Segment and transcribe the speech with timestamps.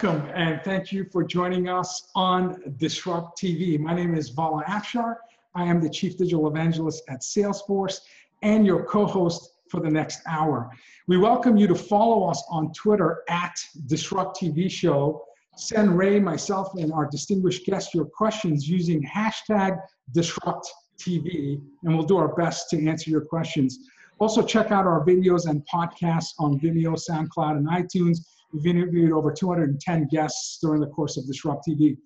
[0.00, 3.80] Welcome and thank you for joining us on Disrupt TV.
[3.80, 5.16] My name is Vala Afshar.
[5.56, 7.98] I am the Chief Digital Evangelist at Salesforce
[8.42, 10.70] and your co-host for the next hour.
[11.08, 13.56] We welcome you to follow us on Twitter at
[13.86, 15.24] Disrupt TV Show.
[15.56, 19.80] Send Ray, myself, and our distinguished guests your questions using hashtag
[20.12, 23.80] Disrupt TV, and we'll do our best to answer your questions.
[24.20, 28.18] Also, check out our videos and podcasts on Vimeo, SoundCloud, and iTunes.
[28.52, 31.96] We've interviewed over 210 guests during the course of Disrupt TV.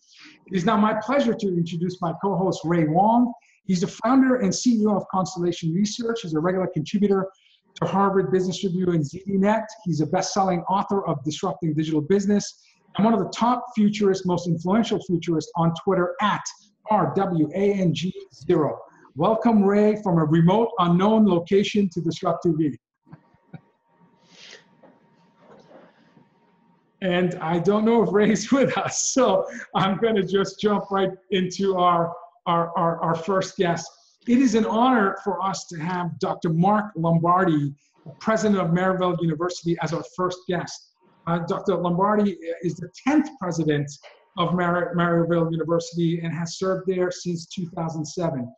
[0.47, 3.33] It is now my pleasure to introduce my co-host, Ray Wang.
[3.65, 6.21] He's the founder and CEO of Constellation Research.
[6.23, 7.29] He's a regular contributor
[7.77, 9.65] to Harvard Business Review and ZDNet.
[9.85, 12.61] He's a best-selling author of Disrupting Digital Business
[12.97, 16.43] and one of the top futurists, most influential futurists on Twitter at
[16.91, 18.77] RWANG0.
[19.15, 22.75] Welcome, Ray, from a remote, unknown location to Disrupt TV.
[27.03, 31.11] And I don't know if Ray's with us, so I'm going to just jump right
[31.31, 32.15] into our,
[32.47, 33.91] our, our, our, first guest.
[34.29, 36.51] It is an honor for us to have Dr.
[36.51, 37.75] Mark Lombardi,
[38.21, 40.91] president of Maryville University, as our first guest.
[41.27, 41.77] Uh, Dr.
[41.77, 43.91] Lombardi is the 10th president
[44.39, 48.49] of Mar- Maryville University and has served there since 2007.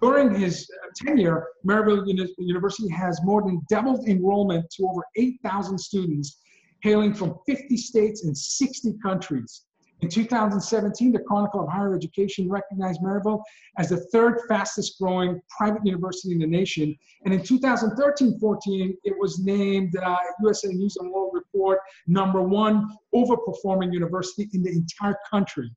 [0.00, 6.38] During his tenure, Maryville Uni- University has more than doubled enrollment to over 8,000 students,
[6.84, 9.62] hailing from 50 states and 60 countries.
[10.02, 13.40] In 2017, the Chronicle of Higher Education recognized Maryville
[13.78, 16.94] as the third fastest growing private university in the nation.
[17.24, 23.94] And in 2013-14, it was named uh, USA News and World Report number one overperforming
[23.94, 25.70] university in the entire country.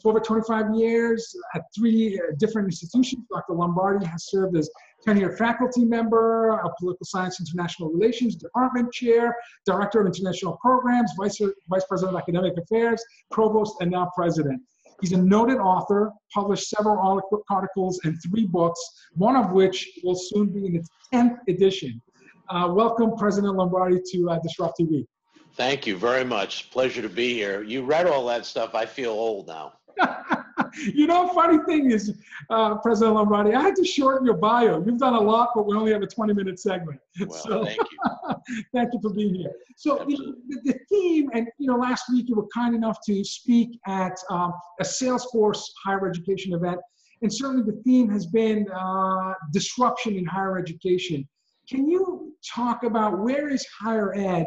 [0.00, 3.54] For over 25 years at three uh, different institutions, Dr.
[3.54, 4.70] Lombardi has served as
[5.06, 11.40] tenured faculty member of Political Science International Relations, Department Chair, Director of International Programs, Vice,
[11.68, 14.60] Vice President of Academic Affairs, Provost, and now President.
[15.00, 18.80] He's a noted author, published several articles and three books,
[19.12, 22.00] one of which will soon be in its 10th edition.
[22.48, 25.06] Uh, welcome, President Lombardi, to uh, Disrupt TV.
[25.54, 26.70] Thank you very much.
[26.70, 27.62] Pleasure to be here.
[27.62, 28.74] You read all that stuff.
[28.74, 29.74] I feel old now.
[30.74, 32.16] you know, funny thing is,
[32.50, 34.84] uh, President Lombardi, I had to shorten your bio.
[34.84, 37.00] You've done a lot, but we only have a 20 minute segment.
[37.18, 38.64] Well, so, thank you.
[38.74, 39.52] thank you for being here.
[39.76, 40.34] So the,
[40.64, 44.52] the, theme, and you know, last week you were kind enough to speak at um,
[44.80, 46.78] a Salesforce higher education event,
[47.22, 51.26] and certainly the theme has been uh, disruption in higher education.
[51.68, 54.46] Can you talk about where is higher ed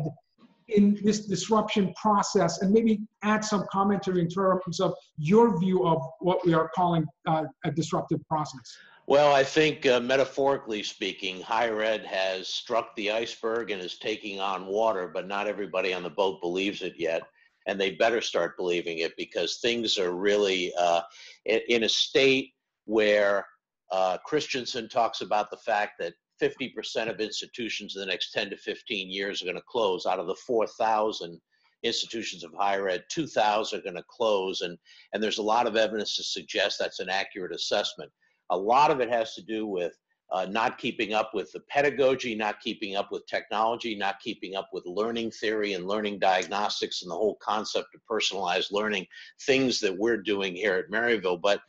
[0.76, 6.02] in this disruption process and maybe add some commentary in terms of your view of
[6.20, 8.62] what we are calling uh, a disruptive process?
[9.08, 14.40] Well, I think uh, metaphorically speaking, higher ed has struck the iceberg and is taking
[14.40, 17.24] on water, but not everybody on the boat believes it yet.
[17.66, 21.02] And they better start believing it because things are really uh,
[21.46, 22.52] in a state
[22.86, 23.46] where
[23.92, 28.58] uh, Christensen talks about the fact that 50% of institutions in the next 10 to
[28.58, 30.06] 15 years are going to close.
[30.06, 31.40] Out of the 4,000
[31.84, 34.62] institutions of higher ed, 2,000 are going to close.
[34.62, 34.78] And,
[35.14, 38.12] and there's a lot of evidence to suggest that's an accurate assessment.
[38.50, 39.94] A lot of it has to do with
[40.32, 44.70] uh, not keeping up with the pedagogy, not keeping up with technology, not keeping up
[44.72, 49.06] with learning theory and learning diagnostics and the whole concept of personalized learning,
[49.42, 51.42] things that we're doing here at Maryville.
[51.42, 51.62] But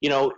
[0.00, 0.32] you know,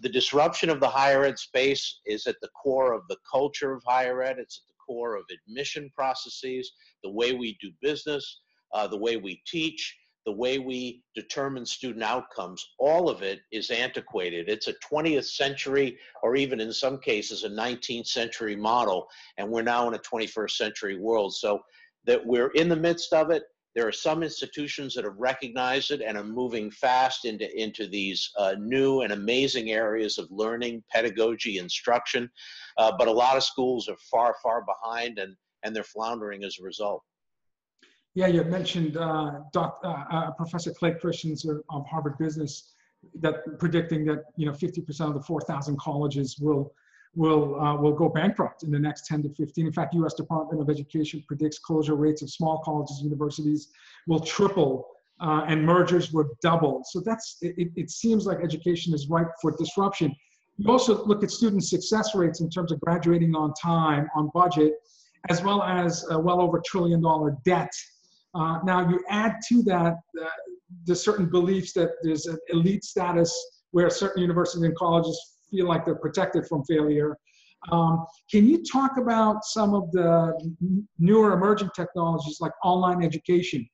[0.00, 3.82] the disruption of the higher ed space is at the core of the culture of
[3.86, 4.38] higher ed.
[4.38, 8.40] It's at the core of admission processes, the way we do business,
[8.72, 12.64] uh, the way we teach, the way we determine student outcomes.
[12.78, 14.48] All of it is antiquated.
[14.48, 19.62] It's a 20th century, or even in some cases, a 19th century model, and we're
[19.62, 21.34] now in a 21st century world.
[21.34, 21.60] So
[22.06, 26.00] that we're in the midst of it there are some institutions that have recognized it
[26.00, 31.58] and are moving fast into, into these uh, new and amazing areas of learning, pedagogy,
[31.58, 32.30] instruction.
[32.78, 35.34] Uh, but a lot of schools are far, far behind and,
[35.64, 37.02] and they're floundering as a result.
[38.14, 42.74] Yeah, you mentioned uh, Doc, uh, uh, Professor Clay Christensen of Harvard Business
[43.20, 46.72] that predicting that you know 50% of the 4,000 colleges will
[47.16, 49.66] will, uh, will go bankrupt in the next 10 to 15.
[49.66, 50.14] In fact, U.S.
[50.14, 53.68] Department of Education predicts closure rates of small colleges and universities
[54.06, 54.88] will triple
[55.20, 56.82] uh, and mergers will double.
[56.84, 60.14] So that's, it, it seems like education is ripe for disruption.
[60.56, 64.74] You also look at student success rates in terms of graduating on time, on budget,
[65.30, 67.70] as well as uh, well over trillion dollar debt.
[68.34, 70.26] Uh, now you add to that uh,
[70.86, 73.32] the certain beliefs that there's an elite status
[73.70, 77.16] where certain universities and colleges feel like they're protected from failure.
[77.72, 80.32] Um, can you talk about some of the
[80.98, 83.66] newer emerging technologies like online education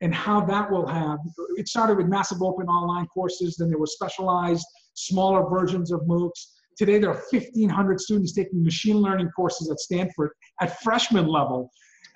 [0.00, 1.18] and how that will have,
[1.56, 6.48] it started with massive open online courses, then there were specialized, smaller versions of MOOCs.
[6.76, 10.30] Today, there are 1,500 students taking machine learning courses at Stanford
[10.60, 11.70] at freshman level.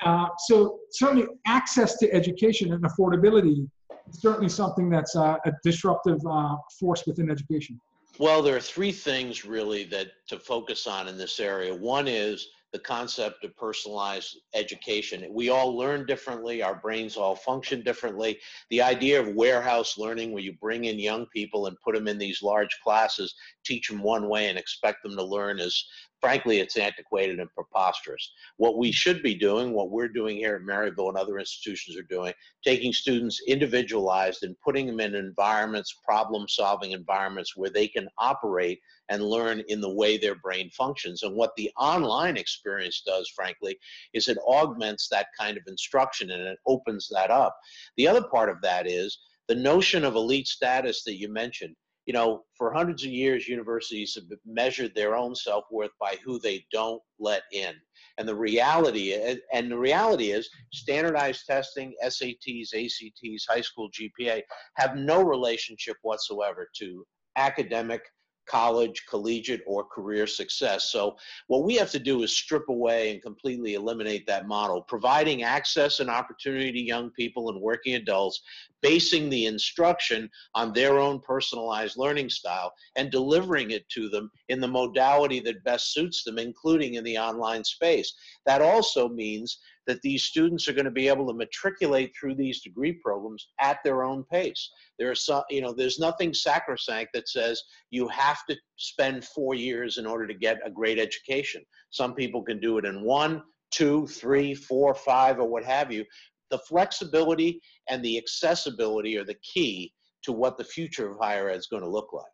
[0.05, 3.69] Uh, so certainly access to education and affordability
[4.11, 7.81] is certainly something that's uh, a disruptive uh, force within education.
[8.19, 11.75] Well, there are three things really that to focus on in this area.
[11.75, 15.27] One is the concept of personalized education.
[15.31, 18.39] We all learn differently, our brains all function differently.
[18.71, 22.19] The idea of warehouse learning, where you bring in young people and put them in
[22.19, 23.35] these large classes,
[23.65, 25.87] teach them one way and expect them to learn, is
[26.21, 28.33] frankly, it's antiquated and preposterous.
[28.57, 32.03] What we should be doing, what we're doing here at Maryville and other institutions are
[32.03, 32.33] doing,
[32.65, 38.81] taking students individualized and putting them in environments, problem solving environments where they can operate
[39.09, 41.23] and learn in the way their brain functions.
[41.23, 43.79] And what the online experience does, frankly,
[44.13, 47.57] is it augments that kind of instruction and it opens that up.
[47.97, 51.77] The other part of that is the notion of elite status that you mentioned
[52.07, 56.65] you know, for hundreds of years, universities have measured their own self-worth by who they
[56.73, 57.75] don't let in.
[58.19, 64.43] And the reality, and the reality is, standardized testing, SATs, ACTs, high school GPA
[64.77, 67.05] have no relationship whatsoever to
[67.37, 68.03] academic
[68.49, 70.91] college, collegiate, or career success.
[70.91, 71.17] So
[71.49, 76.01] what we have to do is strip away and completely eliminate that model, providing access
[76.01, 78.43] and opportunity to young people and working adults,
[78.83, 84.61] basing the instruction on their own personalized learning style and delivering it to them in
[84.61, 88.15] the modality that best suits them, including in the online space.
[88.45, 92.63] That also means that these students are going to be able to matriculate through these
[92.63, 94.71] degree programs at their own pace.
[94.99, 99.55] There are some, you know, there's nothing sacrosanct that says you have to spend four
[99.55, 101.63] years in order to get a great education.
[101.91, 106.05] Some people can do it in one, two, three, four, five, or what have you.
[106.51, 109.93] The flexibility and the accessibility are the key
[110.23, 112.25] to what the future of higher ed is going to look like.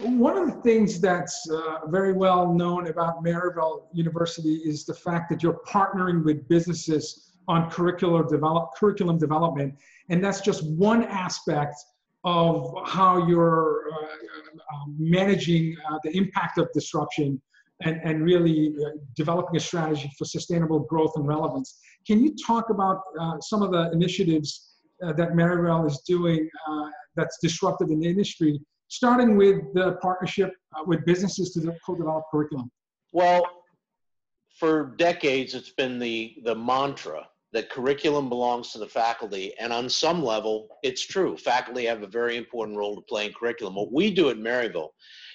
[0.00, 5.30] One of the things that's uh, very well known about Maryville University is the fact
[5.30, 9.74] that you're partnering with businesses on curricular develop, curriculum development.
[10.08, 11.76] And that's just one aspect
[12.24, 17.40] of how you're uh, uh, managing uh, the impact of disruption
[17.82, 21.78] and, and really uh, developing a strategy for sustainable growth and relevance.
[22.06, 24.70] Can you talk about uh, some of the initiatives
[25.00, 26.48] that Maryville is doing
[27.14, 28.58] that's disruptive in the industry
[28.94, 32.70] starting with the partnership uh, with businesses to co-develop curriculum?
[33.12, 33.44] Well,
[34.58, 39.52] for decades, it's been the, the mantra that curriculum belongs to the faculty.
[39.60, 41.36] And on some level, it's true.
[41.36, 43.76] Faculty have a very important role to play in curriculum.
[43.76, 44.90] What we do at Maryville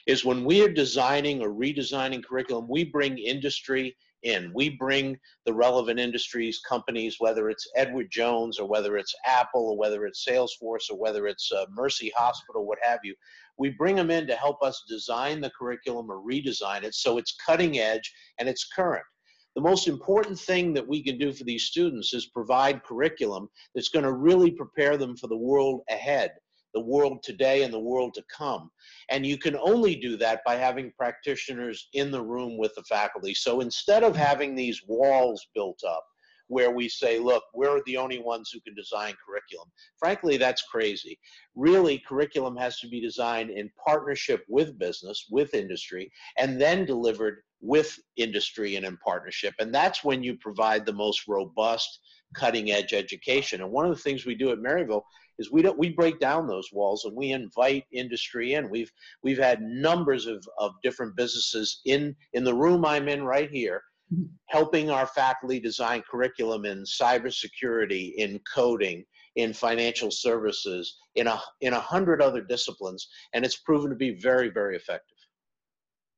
[0.06, 4.51] is when we are designing or redesigning curriculum, we bring industry in.
[4.53, 9.77] We bring the relevant industries, companies, whether it's Edward Jones or whether it's Apple or
[9.77, 13.15] whether it's Salesforce or whether it's uh, Mercy Hospital, what have you.
[13.59, 17.35] We bring them in to help us design the curriculum or redesign it so it's
[17.45, 19.06] cutting edge and it's current.
[19.56, 23.89] The most important thing that we can do for these students is provide curriculum that's
[23.89, 26.31] going to really prepare them for the world ahead
[26.73, 28.69] the world today and the world to come.
[29.09, 33.33] And you can only do that by having practitioners in the room with the faculty.
[33.33, 36.04] So instead of having these walls built up,
[36.49, 39.69] where we say, look, we're the only ones who can design curriculum.
[39.97, 41.18] Frankly, that's crazy.
[41.56, 47.44] Really, curriculum has to be designed in partnership with business, with industry, and then delivered
[47.61, 49.53] with industry and in partnership.
[49.59, 51.99] And that's when you provide the most robust,
[52.33, 53.61] cutting edge education.
[53.61, 55.03] And one of the things we do at Maryville
[55.37, 58.69] is we don't we break down those walls and we invite industry in.
[58.69, 58.91] We've
[59.23, 63.81] we've had numbers of, of different businesses in in the room I'm in right here.
[64.47, 71.73] Helping our faculty design curriculum in cybersecurity, in coding, in financial services, in a in
[71.73, 75.18] a hundred other disciplines, and it's proven to be very very effective.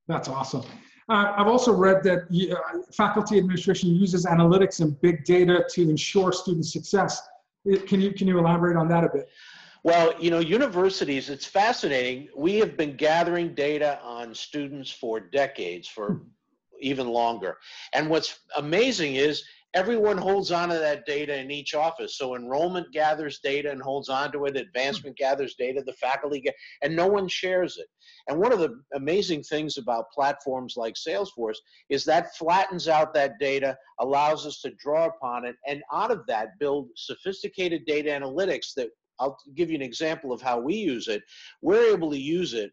[0.07, 0.63] That's awesome.
[1.09, 6.31] Uh, I've also read that uh, faculty administration uses analytics and big data to ensure
[6.31, 7.21] student success.
[7.87, 9.29] Can you, can you elaborate on that a bit?
[9.83, 12.29] Well, you know, universities, it's fascinating.
[12.35, 16.21] We have been gathering data on students for decades, for
[16.81, 17.57] even longer.
[17.93, 22.17] And what's amazing is everyone holds on to that data in each office.
[22.17, 26.55] So enrollment gathers data and holds on to it, advancement gathers data, the faculty get,
[26.81, 27.87] and no one shares it.
[28.27, 31.57] And one of the amazing things about platforms like Salesforce
[31.89, 36.25] is that flattens out that data, allows us to draw upon it, and out of
[36.27, 41.07] that build sophisticated data analytics that I'll give you an example of how we use
[41.07, 41.21] it.
[41.61, 42.71] We're able to use it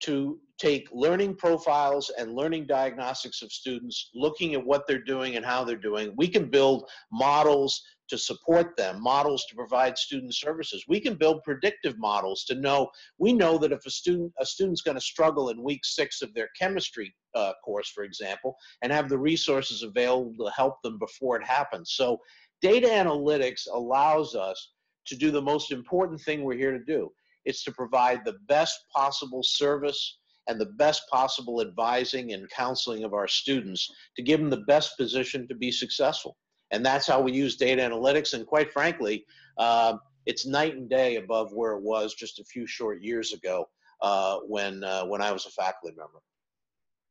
[0.00, 5.44] to take learning profiles and learning diagnostics of students, looking at what they're doing and
[5.44, 6.12] how they're doing.
[6.16, 10.84] We can build models to support them, models to provide student services.
[10.86, 14.82] We can build predictive models to know, we know that if a student, a student's
[14.82, 19.18] gonna struggle in week six of their chemistry uh, course, for example, and have the
[19.18, 21.92] resources available to help them before it happens.
[21.94, 22.18] So
[22.60, 24.72] data analytics allows us
[25.06, 27.10] to do the most important thing we're here to do.
[27.44, 33.14] It's to provide the best possible service and the best possible advising and counseling of
[33.14, 36.36] our students to give them the best position to be successful.
[36.70, 38.34] And that's how we use data analytics.
[38.34, 39.24] And quite frankly,
[39.58, 39.96] uh,
[40.26, 43.68] it's night and day above where it was just a few short years ago
[44.00, 46.20] uh, when, uh, when I was a faculty member.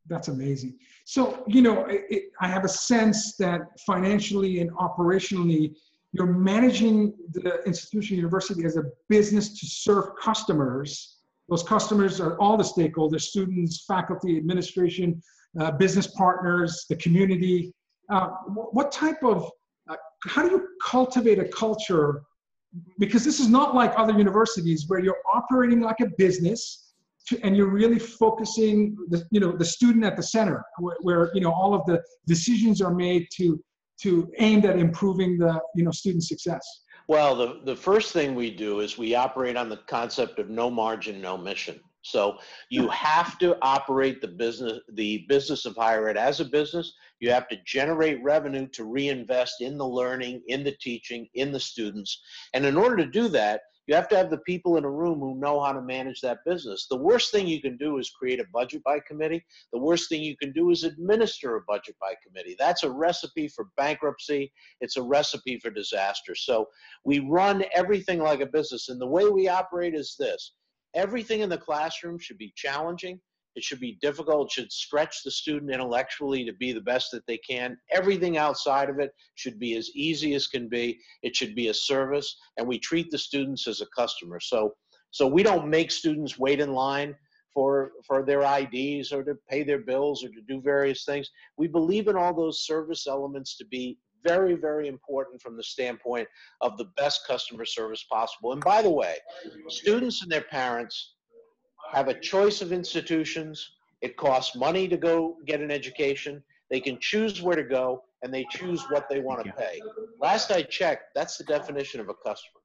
[0.07, 0.77] That's amazing.
[1.05, 5.75] So, you know, it, I have a sense that financially and operationally,
[6.11, 11.12] you're managing the institution, university as a business to serve customers.
[11.49, 15.21] Those customers are all the stakeholders, students, faculty, administration,
[15.59, 17.73] uh, business partners, the community.
[18.09, 19.49] Uh, what type of,
[19.89, 19.95] uh,
[20.25, 22.23] how do you cultivate a culture?
[22.97, 26.93] Because this is not like other universities where you're operating like a business
[27.27, 31.31] to, and you're really focusing the, you know, the student at the center where, where,
[31.33, 33.61] you know, all of the decisions are made to,
[34.01, 36.65] to aimed at improving the, you know, student success.
[37.07, 40.69] Well, the, the first thing we do is we operate on the concept of no
[40.69, 41.79] margin, no mission.
[42.01, 42.37] So
[42.69, 42.89] you hmm.
[42.89, 46.93] have to operate the business, the business of higher ed as a business.
[47.19, 51.59] You have to generate revenue to reinvest in the learning, in the teaching, in the
[51.59, 52.21] students.
[52.53, 55.19] And in order to do that, you have to have the people in a room
[55.19, 56.87] who know how to manage that business.
[56.89, 59.43] The worst thing you can do is create a budget by committee.
[59.73, 62.55] The worst thing you can do is administer a budget by committee.
[62.57, 64.51] That's a recipe for bankruptcy.
[64.79, 66.35] It's a recipe for disaster.
[66.35, 66.67] So
[67.03, 68.89] we run everything like a business.
[68.89, 70.53] And the way we operate is this
[70.95, 73.19] everything in the classroom should be challenging.
[73.55, 74.47] It should be difficult.
[74.47, 77.77] It should stretch the student intellectually to be the best that they can.
[77.91, 80.99] Everything outside of it should be as easy as can be.
[81.21, 84.39] It should be a service, and we treat the students as a customer.
[84.39, 84.73] So,
[85.11, 87.15] so we don't make students wait in line
[87.53, 91.29] for for their IDs or to pay their bills or to do various things.
[91.57, 96.27] We believe in all those service elements to be very, very important from the standpoint
[96.61, 98.53] of the best customer service possible.
[98.53, 99.17] And by the way,
[99.67, 101.15] students and their parents
[101.91, 103.71] have a choice of institutions.
[104.01, 106.43] It costs money to go get an education.
[106.69, 109.81] They can choose where to go and they choose what they want to pay.
[110.19, 112.61] Last I checked, that's the definition of a customer.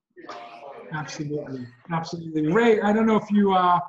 [0.93, 1.67] Absolutely.
[1.93, 2.53] Absolutely.
[2.53, 3.81] Ray, I don't know if you uh,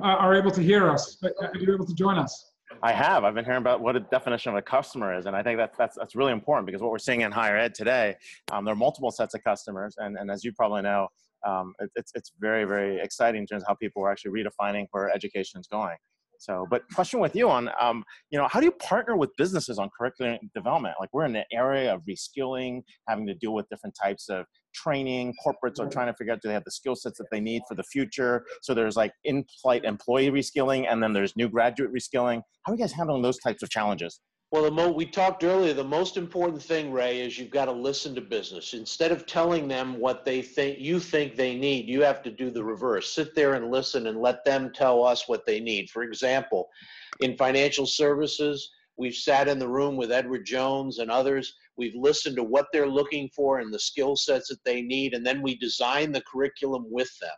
[0.00, 2.52] are able to hear us, but are you able to join us?
[2.82, 3.24] I have.
[3.24, 5.72] I've been hearing about what a definition of a customer is, and I think that
[5.78, 8.14] that's that's really important because what we're seeing in higher ed today,
[8.52, 11.08] um, there are multiple sets of customers, and, and as you probably know,
[11.46, 14.86] um, it, it's it's very very exciting in terms of how people are actually redefining
[14.90, 15.96] where education is going.
[16.40, 19.78] So, but question with you on, um, you know, how do you partner with businesses
[19.78, 20.94] on curriculum development?
[21.00, 25.34] Like we're in the area of reskilling, having to deal with different types of training.
[25.44, 27.62] Corporates are trying to figure out do they have the skill sets that they need
[27.68, 28.44] for the future.
[28.62, 32.40] So there's like in-flight employee reskilling, and then there's new graduate reskilling.
[32.62, 34.20] How are you guys handling those types of challenges?
[34.50, 35.74] Well, the mo- we talked earlier.
[35.74, 38.72] The most important thing, Ray, is you've got to listen to business.
[38.72, 42.50] Instead of telling them what they think you think they need, you have to do
[42.50, 43.12] the reverse.
[43.12, 45.90] Sit there and listen, and let them tell us what they need.
[45.90, 46.70] For example,
[47.20, 51.54] in financial services, we've sat in the room with Edward Jones and others.
[51.76, 55.26] We've listened to what they're looking for and the skill sets that they need, and
[55.26, 57.36] then we design the curriculum with them,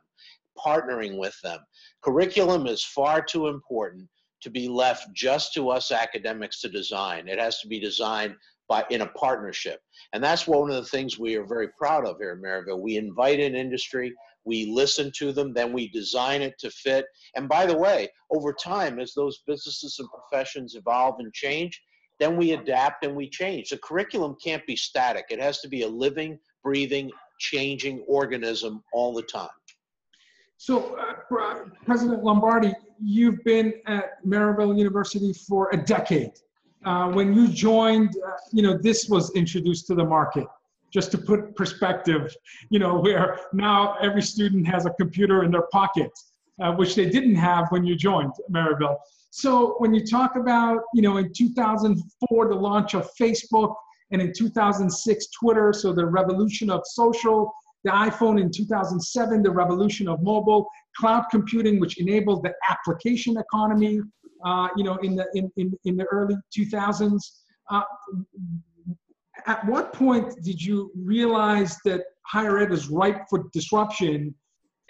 [0.56, 1.58] partnering with them.
[2.04, 4.08] Curriculum is far too important
[4.42, 7.28] to be left just to us academics to design.
[7.28, 8.34] It has to be designed
[8.68, 9.80] by in a partnership.
[10.12, 12.80] And that's one of the things we are very proud of here in Maryville.
[12.80, 17.06] We invite in industry, we listen to them, then we design it to fit.
[17.36, 21.80] And by the way, over time, as those businesses and professions evolve and change,
[22.20, 23.70] then we adapt and we change.
[23.70, 25.26] The curriculum can't be static.
[25.30, 29.48] It has to be a living, breathing, changing organism all the time.
[30.60, 31.14] So, uh,
[31.86, 36.32] President Lombardi, you've been at Maryville University for a decade.
[36.84, 40.46] Uh, when you joined, uh, you know, this was introduced to the market.
[40.92, 42.36] Just to put perspective,
[42.68, 46.10] you know, where now every student has a computer in their pocket,
[46.62, 48.98] uh, which they didn't have when you joined Maryville.
[49.30, 53.74] So when you talk about, you know, in 2004, the launch of Facebook,
[54.10, 57.50] and in 2006, Twitter, so the revolution of social,
[57.84, 64.00] the iPhone in 2007, the revolution of mobile, cloud computing, which enabled the application economy,
[64.44, 67.20] uh, you know, in the, in, in, in the early 2000s.
[67.70, 67.82] Uh,
[69.46, 74.34] at what point did you realize that higher ed is ripe for disruption?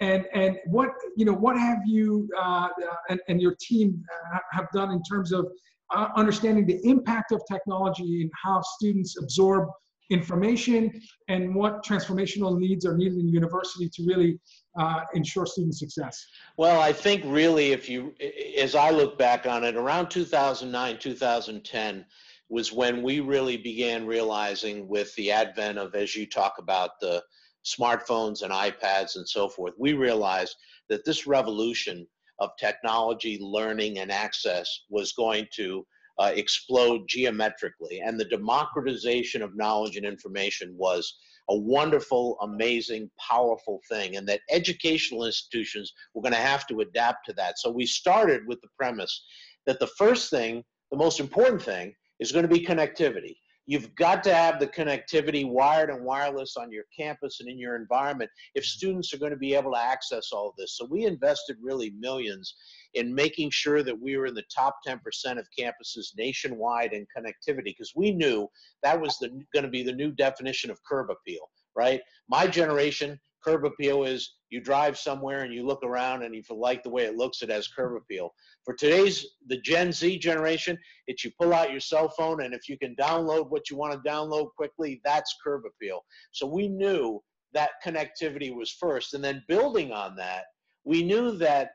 [0.01, 2.69] And, and what, you know, what have you uh,
[3.09, 4.03] and, and your team
[4.51, 5.47] have done in terms of
[5.93, 9.69] uh, understanding the impact of technology and how students absorb
[10.11, 14.39] information and what transformational needs are needed in university to really
[14.77, 16.25] uh, ensure student success?
[16.57, 18.13] Well, I think really, if you,
[18.57, 22.05] as I look back on it, around 2009, 2010
[22.49, 27.23] was when we really began realizing with the advent of, as you talk about, the
[27.65, 30.55] smartphones and iPads and so forth, we realized
[30.89, 32.05] that this revolution
[32.39, 35.85] of technology, learning, and access was going to
[36.21, 37.99] uh, explode geometrically.
[37.99, 41.17] And the democratization of knowledge and information was
[41.49, 47.25] a wonderful, amazing, powerful thing, and that educational institutions were going to have to adapt
[47.25, 47.57] to that.
[47.57, 49.23] So we started with the premise
[49.65, 53.35] that the first thing, the most important thing, is going to be connectivity.
[53.71, 57.77] You've got to have the connectivity wired and wireless on your campus and in your
[57.77, 60.75] environment if students are going to be able to access all this.
[60.75, 62.53] So we invested really millions
[62.95, 64.99] in making sure that we were in the top 10%
[65.39, 68.45] of campuses nationwide in connectivity because we knew
[68.83, 69.17] that was
[69.53, 72.01] going to be the new definition of curb appeal, right?
[72.27, 76.55] My generation curb appeal is you drive somewhere and you look around and if you
[76.55, 78.33] like the way it looks, it has curb appeal.
[78.65, 82.67] For today's, the Gen Z generation, it's you pull out your cell phone and if
[82.69, 86.01] you can download what you want to download quickly, that's curb appeal.
[86.31, 87.21] So we knew
[87.53, 89.13] that connectivity was first.
[89.13, 90.45] And then building on that,
[90.83, 91.71] we knew that,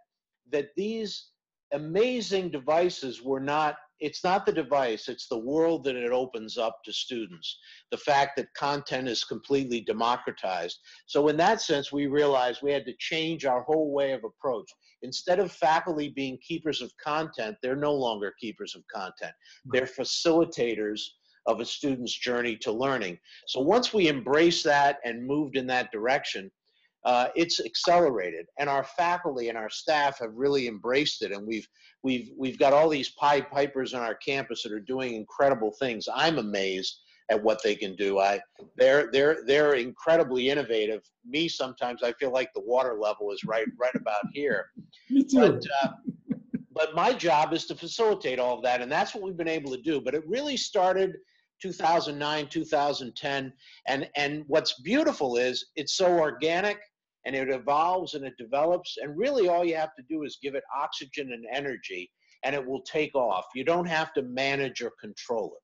[0.52, 1.30] that these
[1.72, 6.78] amazing devices were not it's not the device, it's the world that it opens up
[6.84, 7.58] to students.
[7.90, 10.78] The fact that content is completely democratized.
[11.06, 14.70] So, in that sense, we realized we had to change our whole way of approach.
[15.02, 19.32] Instead of faculty being keepers of content, they're no longer keepers of content,
[19.66, 21.00] they're facilitators
[21.46, 23.18] of a student's journey to learning.
[23.46, 26.50] So, once we embraced that and moved in that direction,
[27.06, 28.46] uh, it's accelerated.
[28.58, 31.30] And our faculty and our staff have really embraced it.
[31.30, 31.66] And we've
[32.02, 36.08] we've we've got all these pied pipers on our campus that are doing incredible things.
[36.12, 38.18] I'm amazed at what they can do.
[38.18, 38.40] I
[38.76, 41.02] they're they're they're incredibly innovative.
[41.24, 44.66] Me sometimes i feel like the water level is right right about here.
[45.10, 45.38] Me too.
[45.38, 45.88] but uh,
[46.72, 48.82] but my job is to facilitate all of that.
[48.82, 50.00] And that's what we've been able to do.
[50.00, 51.18] But it really started
[51.62, 53.52] 2009 2010
[53.86, 56.80] and and what's beautiful is it's so organic
[57.26, 58.96] and it evolves and it develops.
[59.02, 62.10] And really, all you have to do is give it oxygen and energy,
[62.44, 63.44] and it will take off.
[63.54, 65.62] You don't have to manage or control it.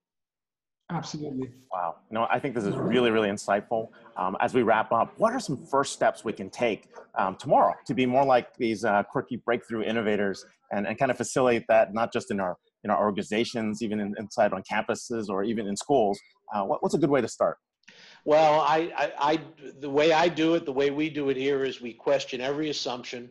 [0.94, 1.48] Absolutely.
[1.72, 1.96] Wow.
[2.10, 3.88] No, I think this is really, really insightful.
[4.18, 7.74] Um, as we wrap up, what are some first steps we can take um, tomorrow
[7.86, 11.94] to be more like these uh, quirky breakthrough innovators and, and kind of facilitate that
[11.94, 15.76] not just in our in our organizations, even in, inside on campuses or even in
[15.76, 16.18] schools?
[16.52, 17.56] Uh, what, what's a good way to start?
[18.24, 19.40] Well, I, I, I,
[19.80, 22.70] the way I do it, the way we do it here is we question every
[22.70, 23.30] assumption.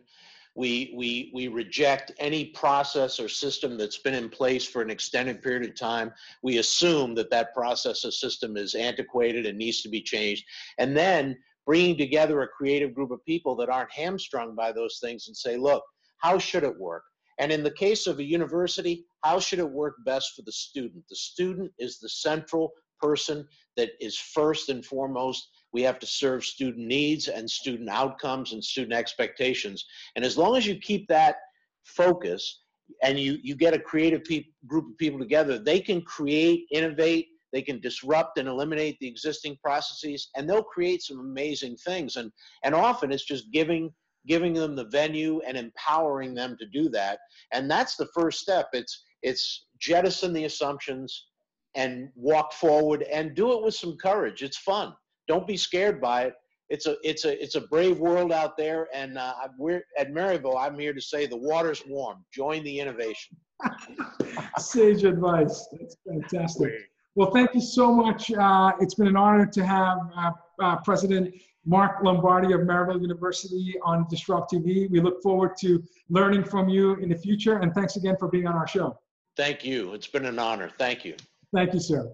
[0.54, 5.40] We, we, we reject any process or system that's been in place for an extended
[5.40, 6.12] period of time.
[6.42, 10.44] We assume that that process or system is antiquated and needs to be changed.
[10.76, 15.26] And then bringing together a creative group of people that aren't hamstrung by those things
[15.28, 15.82] and say, look,
[16.18, 17.04] how should it work?
[17.38, 21.02] And in the case of a university, how should it work best for the student?
[21.08, 22.72] The student is the central
[23.02, 28.52] person that is first and foremost we have to serve student needs and student outcomes
[28.52, 29.86] and student expectations.
[30.16, 31.36] And as long as you keep that
[31.84, 32.60] focus
[33.02, 34.22] and you you get a creative
[34.66, 39.56] group of people together they can create innovate they can disrupt and eliminate the existing
[39.62, 42.16] processes and they'll create some amazing things.
[42.16, 42.32] And
[42.64, 43.92] and often it's just giving
[44.26, 47.18] giving them the venue and empowering them to do that.
[47.52, 48.68] And that's the first step.
[48.72, 51.28] It's it's jettison the assumptions
[51.74, 54.42] and walk forward and do it with some courage.
[54.42, 54.94] It's fun.
[55.28, 56.34] Don't be scared by it.
[56.68, 60.58] It's a it's a it's a brave world out there, and uh, we're at Maryville.
[60.58, 62.24] I'm here to say the water's warm.
[62.32, 63.36] Join the innovation.
[64.58, 65.68] Sage advice.
[65.72, 66.72] That's fantastic.
[67.14, 68.32] Well, thank you so much.
[68.32, 70.30] Uh, it's been an honor to have uh,
[70.62, 71.34] uh President
[71.66, 74.90] Mark Lombardi of Maryville University on Disrupt TV.
[74.90, 78.46] We look forward to learning from you in the future, and thanks again for being
[78.46, 78.98] on our show.
[79.36, 79.94] Thank you.
[79.94, 80.70] It's been an honor.
[80.78, 81.16] Thank you.
[81.54, 82.10] Thank you, sir.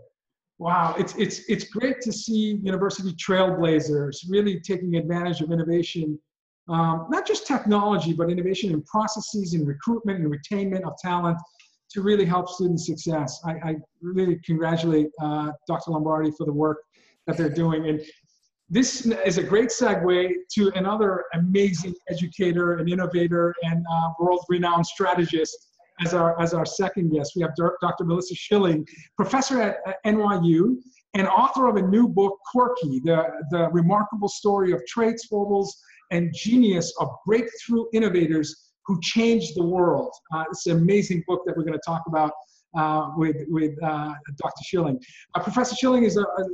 [0.59, 6.19] Wow, it's, it's, it's great to see university trailblazers really taking advantage of innovation,
[6.69, 11.39] um, not just technology, but innovation in processes and recruitment and retainment of talent
[11.91, 13.41] to really help student success.
[13.45, 15.93] I, I really congratulate uh, Dr.
[15.93, 16.79] Lombardi for the work
[17.27, 17.89] that they're doing.
[17.89, 18.01] And
[18.69, 25.68] this is a great segue to another amazing educator and innovator and uh, world-renowned strategist,
[26.05, 27.33] as our, as our second guest.
[27.37, 28.05] We have Dr.
[28.05, 30.77] Melissa Schilling, professor at, NYU
[31.15, 35.77] and author of a new book, Quirky, the, the remarkable story of traits, foibles,
[36.11, 40.13] and genius of breakthrough innovators who changed the world.
[40.33, 42.33] Uh, it's an amazing book that we're going to talk about
[42.77, 44.63] uh, with, with uh, Dr.
[44.65, 45.01] Schilling.
[45.35, 46.45] Uh, professor Schilling is a, a,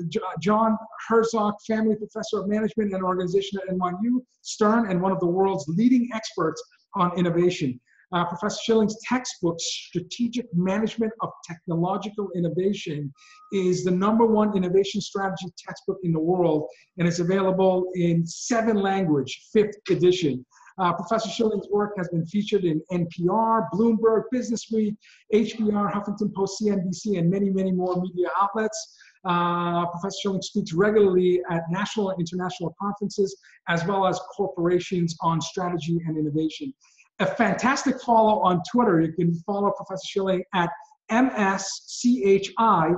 [0.40, 0.76] John
[1.08, 5.66] Herzog Family Professor of Management and Organization at NYU Stern and one of the world's
[5.68, 6.62] leading experts
[6.94, 7.80] on innovation.
[8.14, 13.12] Uh, Professor Schilling's textbook, Strategic Management of Technological Innovation,
[13.52, 18.76] is the number one innovation strategy textbook in the world, and it's available in seven
[18.76, 20.46] language, fifth edition.
[20.78, 24.94] Uh, Professor Schilling's work has been featured in NPR, Bloomberg, Business Week,
[25.32, 28.96] HBR, Huffington Post, CNBC, and many, many more media outlets.
[29.24, 33.36] Uh, Professor Schilling speaks regularly at national and international conferences,
[33.68, 36.72] as well as corporations on strategy and innovation.
[37.20, 39.00] A fantastic follow on Twitter.
[39.00, 40.68] You can follow Professor Schilling at
[41.10, 42.96] MSCHILLI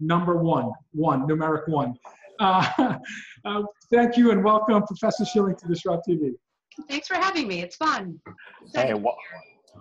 [0.00, 1.94] number one, one, numeric one.
[2.40, 2.66] Uh,
[3.44, 6.32] uh, thank you and welcome, Professor Schilling, to Disrupt TV.
[6.88, 7.60] Thanks for having me.
[7.62, 8.20] It's fun.
[8.74, 9.16] Hey, well,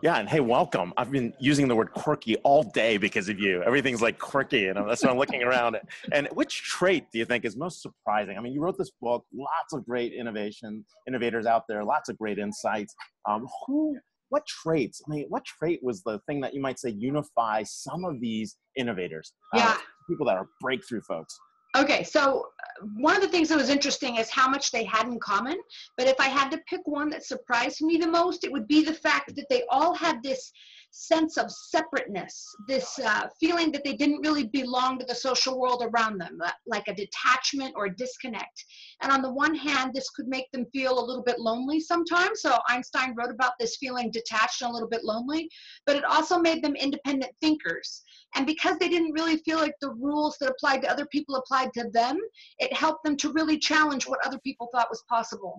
[0.01, 0.93] yeah, and hey, welcome.
[0.97, 3.63] I've been using the word quirky all day because of you.
[3.63, 5.77] Everything's like quirky, and that's why I'm looking around.
[6.11, 8.37] And which trait do you think is most surprising?
[8.37, 12.17] I mean, you wrote this book, lots of great innovation, innovators out there, lots of
[12.17, 12.95] great insights.
[13.29, 13.97] Um, who,
[14.29, 15.01] what traits?
[15.07, 18.57] I mean, what trait was the thing that you might say unify some of these
[18.75, 19.33] innovators?
[19.53, 19.77] Uh, yeah, uh,
[20.09, 21.37] people that are breakthrough folks.
[21.75, 22.49] Okay, so
[22.81, 25.57] uh, one of the things that was interesting is how much they had in common.
[25.97, 28.83] But if I had to pick one that surprised me the most, it would be
[28.83, 30.51] the fact that they all had this
[30.91, 35.83] sense of separateness, this uh, feeling that they didn't really belong to the social world
[35.83, 38.63] around them, uh, like a detachment or a disconnect.
[39.01, 42.41] And on the one hand, this could make them feel a little bit lonely sometimes.
[42.41, 45.49] So Einstein wrote about this feeling detached and a little bit lonely,
[45.87, 48.03] but it also made them independent thinkers.
[48.35, 51.71] And because they didn't really feel like the rules that applied to other people applied
[51.73, 52.17] to them,
[52.59, 55.55] it helped them to really challenge what other people thought was possible.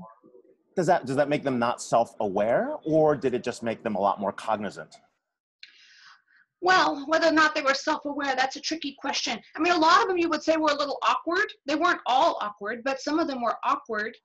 [0.76, 4.00] Does that, does that make them not self-aware or did it just make them a
[4.00, 4.96] lot more cognizant?
[6.60, 9.38] Well, whether or not they were self-aware, that's a tricky question.
[9.54, 11.46] I mean, a lot of them you would say were a little awkward.
[11.66, 14.16] They weren't all awkward, but some of them were awkward.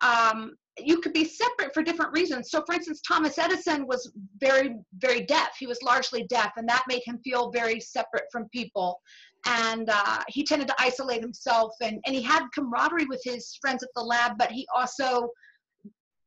[0.00, 2.50] Um, you could be separate for different reasons.
[2.50, 5.56] So, for instance, Thomas Edison was very, very deaf.
[5.58, 9.00] He was largely deaf, and that made him feel very separate from people.
[9.46, 13.82] And uh, he tended to isolate himself, and, and he had camaraderie with his friends
[13.82, 15.28] at the lab, but he also,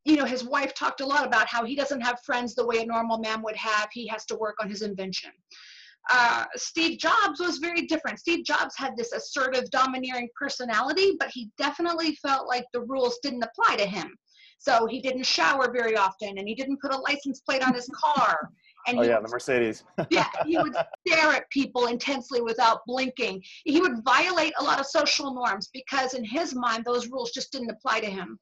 [0.05, 2.81] you know, his wife talked a lot about how he doesn't have friends the way
[2.81, 3.89] a normal man would have.
[3.91, 5.31] He has to work on his invention
[6.09, 8.19] uh, Steve Jobs was very different.
[8.19, 13.43] Steve Jobs had this assertive, domineering personality, but he definitely felt like the rules didn't
[13.43, 14.15] apply to him.
[14.57, 17.89] So he didn't shower very often, and he didn't put a license plate on his
[17.93, 18.49] car.
[18.87, 19.83] And oh yeah, the Mercedes.
[20.09, 20.75] yeah, he would
[21.07, 23.43] stare at people intensely without blinking.
[23.65, 27.51] He would violate a lot of social norms because, in his mind, those rules just
[27.51, 28.39] didn't apply to him.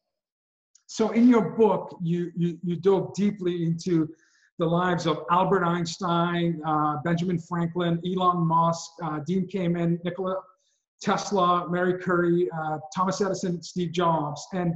[0.86, 4.08] So, in your book, you you, you dove deeply into
[4.60, 10.36] the lives of Albert Einstein, uh, Benjamin Franklin, Elon Musk, uh, Dean Kamen, Nikola
[11.02, 14.46] Tesla, Marie Curie, uh, Thomas Edison, Steve Jobs.
[14.54, 14.76] And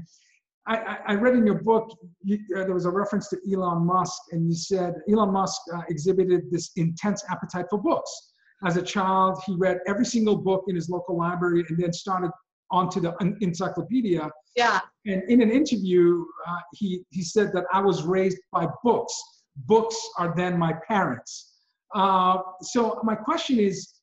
[0.69, 4.21] I, I read in your book, you, uh, there was a reference to Elon Musk,
[4.31, 8.33] and you said Elon Musk uh, exhibited this intense appetite for books.
[8.65, 12.31] As a child, he read every single book in his local library and then started
[12.71, 14.29] onto the encyclopedia.
[14.55, 14.79] Yeah.
[15.07, 19.19] And in an interview, uh, he, he said that I was raised by books
[19.65, 21.53] books are then my parents.
[21.93, 23.93] Uh, so my question is,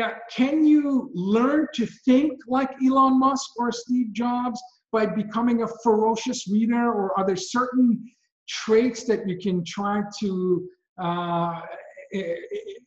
[0.00, 4.60] uh, can you learn to think like Elon Musk or Steve Jobs
[4.92, 8.02] by becoming a ferocious reader, or are there certain
[8.48, 10.68] traits that you can try to
[11.02, 11.60] uh,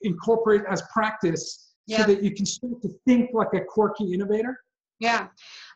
[0.01, 1.97] incorporate as practice yeah.
[1.97, 4.59] so that you can start to think like a quirky innovator?
[4.99, 5.27] Yeah.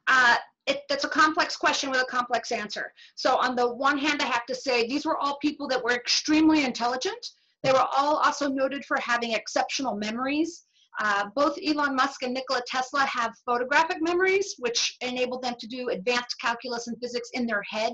[0.08, 2.92] Uh, it, that's a complex question with a complex answer.
[3.16, 5.94] So on the one hand, I have to say these were all people that were
[5.94, 7.24] extremely intelligent.
[7.64, 10.66] They were all also noted for having exceptional memories.
[11.02, 15.90] Uh, both Elon Musk and Nikola Tesla have photographic memories, which enabled them to do
[15.90, 17.94] advanced calculus and physics in their head,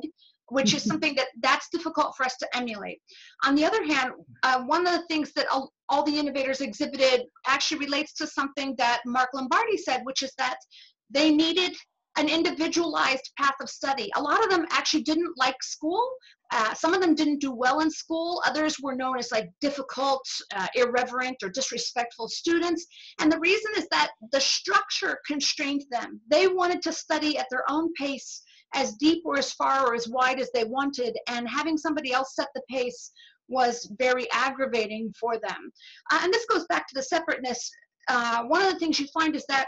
[0.50, 3.00] which is something that that's difficult for us to emulate.
[3.46, 4.12] On the other hand,
[4.44, 8.76] uh, one of the things that all, all the innovators exhibited actually relates to something
[8.78, 10.58] that Mark Lombardi said, which is that
[11.10, 11.76] they needed
[12.18, 14.10] an individualized path of study.
[14.16, 16.10] A lot of them actually didn't like school.
[16.52, 18.42] Uh, some of them didn't do well in school.
[18.46, 22.86] Others were known as like difficult, uh, irreverent, or disrespectful students.
[23.20, 26.20] And the reason is that the structure constrained them.
[26.30, 30.08] They wanted to study at their own pace, as deep or as far or as
[30.08, 33.12] wide as they wanted, and having somebody else set the pace
[33.48, 35.72] was very aggravating for them.
[36.12, 37.70] Uh, and this goes back to the separateness.
[38.08, 39.68] Uh, one of the things you find is that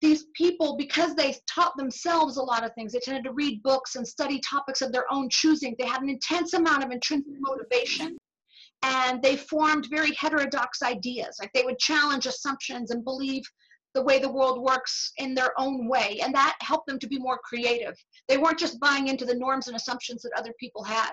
[0.00, 3.96] these people, because they taught themselves a lot of things, they tended to read books
[3.96, 5.74] and study topics of their own choosing.
[5.78, 8.16] They had an intense amount of intrinsic motivation.
[8.82, 11.36] and they formed very heterodox ideas.
[11.40, 13.42] Like they would challenge assumptions and believe
[13.94, 17.18] the way the world works in their own way, and that helped them to be
[17.18, 17.94] more creative.
[18.28, 21.12] They weren't just buying into the norms and assumptions that other people had.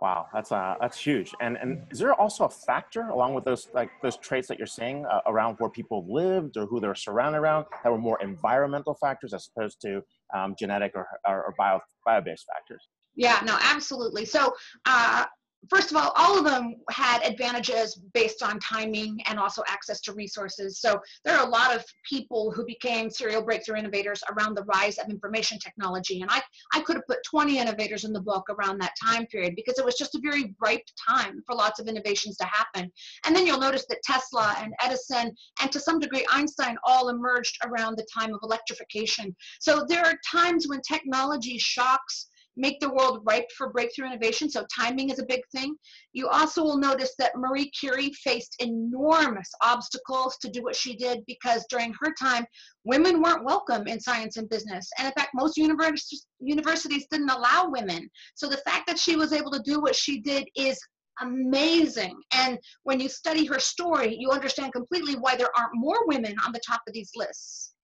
[0.00, 1.32] Wow, that's uh, that's huge.
[1.40, 4.66] And and is there also a factor along with those like those traits that you're
[4.66, 8.96] seeing uh, around where people lived or who they're surrounded around that were more environmental
[9.00, 10.00] factors as opposed to
[10.34, 12.88] um, genetic or, or, or bio bio based factors?
[13.14, 14.24] Yeah, no, absolutely.
[14.24, 14.52] So
[14.86, 15.26] uh,
[15.70, 20.12] first of all, all of them had advantages based on timing and also access to
[20.12, 20.80] resources.
[20.80, 24.98] So there are a lot of people who became serial breakthrough innovators around the rise
[24.98, 26.20] of information technology.
[26.20, 26.42] And I,
[26.74, 29.84] I could have put 20 innovators in the book around that time period because it
[29.84, 32.90] was just a very ripe time for lots of innovations to happen.
[33.24, 37.58] And then you'll notice that Tesla and Edison and to some degree Einstein all emerged
[37.64, 39.34] around the time of electrification.
[39.60, 44.50] So there are times when technology shocks make the world ripe for breakthrough innovation.
[44.50, 45.74] So timing is a big thing.
[46.12, 51.20] You also will notice that Marie Curie faced enormous obstacles to do what she did
[51.26, 52.44] because during her time,
[52.84, 54.88] women weren't welcome in science and business.
[54.98, 58.08] And in fact, most univers universities didn't allow women.
[58.34, 60.78] So the fact that she was able to do what she did is
[61.20, 62.16] amazing.
[62.34, 66.52] And when you study her story, you understand completely why there aren't more women on
[66.52, 67.74] the top of these lists.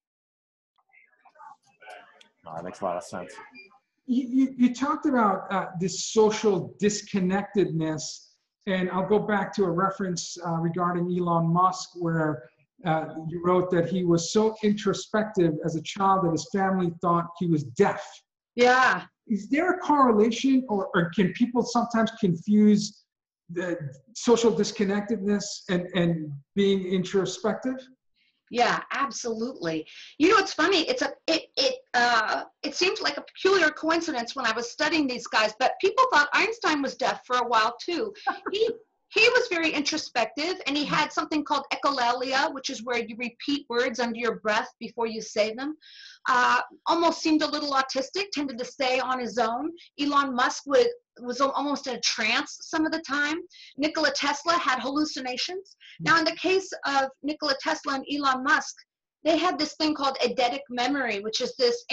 [2.46, 3.32] Oh, that makes a lot of sense
[4.08, 8.30] you, you, talked about uh, this social disconnectedness,
[8.66, 12.48] and I'll go back to a reference uh, regarding Elon Musk, where
[12.86, 17.26] uh, you wrote that he was so introspective as a child that his family thought
[17.38, 18.02] he was deaf.
[18.54, 19.04] Yeah.
[19.26, 23.04] Is there a correlation, or, or can people sometimes confuse
[23.50, 23.76] the
[24.14, 27.76] social disconnectedness and, and being introspective?
[28.50, 29.86] Yeah, absolutely.
[30.18, 30.88] You know, it's funny.
[30.88, 35.06] It's a it it uh it seems like a peculiar coincidence when I was studying
[35.06, 38.12] these guys, but people thought Einstein was deaf for a while too.
[38.52, 38.68] He
[39.10, 43.66] he was very introspective and he had something called echolalia, which is where you repeat
[43.68, 45.76] words under your breath before you say them.
[46.28, 49.70] Uh, almost seemed a little autistic, tended to stay on his own.
[49.98, 50.88] Elon Musk would
[51.20, 53.38] was almost in a trance some of the time.
[53.76, 55.76] Nikola Tesla had hallucinations.
[55.98, 58.76] Now, in the case of Nikola Tesla and Elon Musk,
[59.24, 61.84] they had this thing called eidetic memory, which is this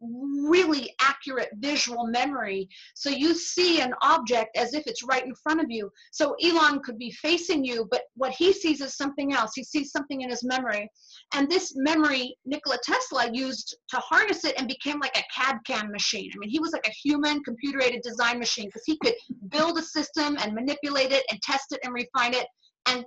[0.00, 2.68] really accurate visual memory.
[2.94, 5.90] So you see an object as if it's right in front of you.
[6.12, 9.52] So Elon could be facing you, but what he sees is something else.
[9.54, 10.88] He sees something in his memory.
[11.34, 15.90] And this memory, Nikola Tesla used to harness it and became like a CAD CAM
[15.90, 16.30] machine.
[16.34, 19.14] I mean, he was like a human computer aided design machine because he could
[19.48, 22.46] build a system and manipulate it and test it and refine it
[22.86, 23.04] and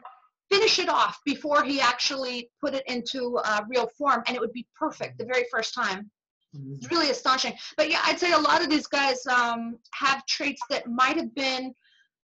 [0.51, 4.51] finish it off before he actually put it into uh, real form and it would
[4.53, 6.11] be perfect the very first time
[6.53, 7.53] it's really astonishing.
[7.77, 11.33] But yeah, I'd say a lot of these guys um, have traits that might have
[11.35, 11.73] been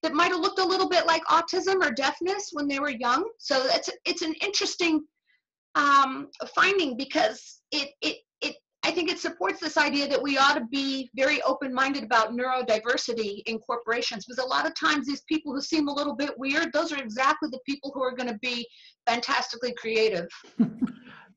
[0.02, 3.28] that might have looked a little bit like autism or deafness when they were young.
[3.38, 5.04] So it's it's an interesting
[5.74, 10.54] um, finding because it it it I think it supports this idea that we ought
[10.54, 15.52] to be very open-minded about neurodiversity in corporations because a lot of times these people
[15.52, 18.38] who seem a little bit weird, those are exactly the people who are going to
[18.40, 18.66] be
[19.06, 20.28] fantastically creative.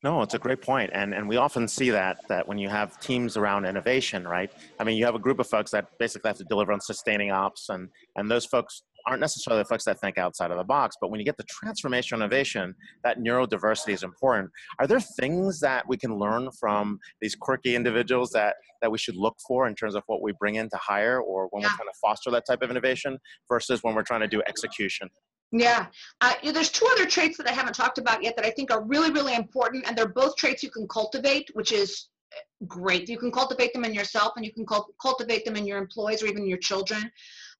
[0.03, 2.99] No, it's a great point, and and we often see that that when you have
[2.99, 4.51] teams around innovation, right?
[4.79, 7.29] I mean, you have a group of folks that basically have to deliver on sustaining
[7.29, 10.95] ops, and and those folks aren't necessarily the folks that think outside of the box.
[10.99, 14.49] But when you get the transformation innovation, that neurodiversity is important.
[14.79, 19.15] Are there things that we can learn from these quirky individuals that that we should
[19.15, 21.67] look for in terms of what we bring in to hire, or when yeah.
[21.67, 25.07] we're trying to foster that type of innovation, versus when we're trying to do execution?
[25.51, 25.87] Yeah,
[26.21, 28.51] uh, you know, there's two other traits that I haven't talked about yet that I
[28.51, 32.39] think are really, really important, and they're both traits you can cultivate, which is eh,
[32.67, 33.09] great.
[33.09, 36.23] You can cultivate them in yourself, and you can cult- cultivate them in your employees
[36.23, 37.11] or even your children.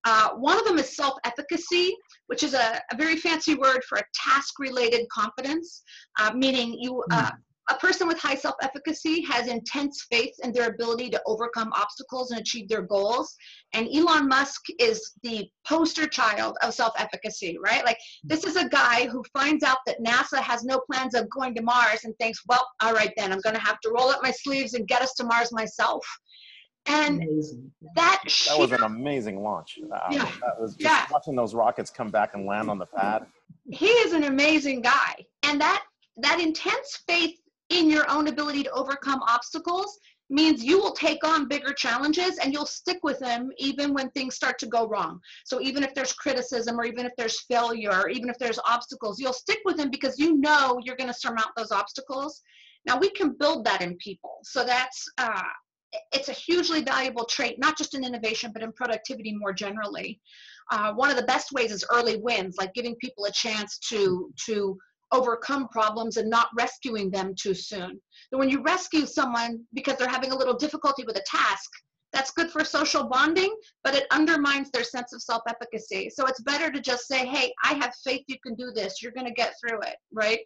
[0.06, 1.96] Uh, one of them is self-efficacy,
[2.28, 5.84] which is a, a, very fancy word for a task-related confidence,
[6.20, 7.36] uh, meaning you uh, hmm
[7.70, 12.40] a person with high self-efficacy has intense faith in their ability to overcome obstacles and
[12.40, 13.36] achieve their goals
[13.74, 19.08] and elon musk is the poster child of self-efficacy right like this is a guy
[19.08, 22.68] who finds out that nasa has no plans of going to mars and thinks well
[22.82, 25.14] all right then i'm going to have to roll up my sleeves and get us
[25.14, 26.06] to mars myself
[26.88, 27.72] and amazing.
[27.96, 30.26] that that was an amazing launch uh, yeah.
[30.42, 31.06] that was just yeah.
[31.12, 33.26] watching those rockets come back and land on the pad
[33.70, 35.84] he is an amazing guy and that
[36.18, 37.38] that intense faith
[37.72, 39.98] in your own ability to overcome obstacles
[40.30, 44.36] means you will take on bigger challenges and you'll stick with them even when things
[44.36, 45.20] start to go wrong.
[45.46, 49.20] So even if there's criticism or even if there's failure or even if there's obstacles,
[49.20, 52.42] you'll stick with them because you know you're going to surmount those obstacles.
[52.86, 54.38] Now we can build that in people.
[54.44, 55.44] So that's uh,
[56.14, 60.22] it's a hugely valuable trait, not just in innovation, but in productivity more generally.
[60.72, 64.32] Uh, one of the best ways is early wins, like giving people a chance to
[64.46, 64.78] to
[65.12, 68.00] overcome problems and not rescuing them too soon.
[68.32, 71.70] So when you rescue someone because they're having a little difficulty with a task,
[72.14, 76.12] that's good for social bonding, but it undermines their sense of self-efficacy.
[76.14, 79.02] So it's better to just say, hey, I have faith you can do this.
[79.02, 80.40] You're going to get through it, right?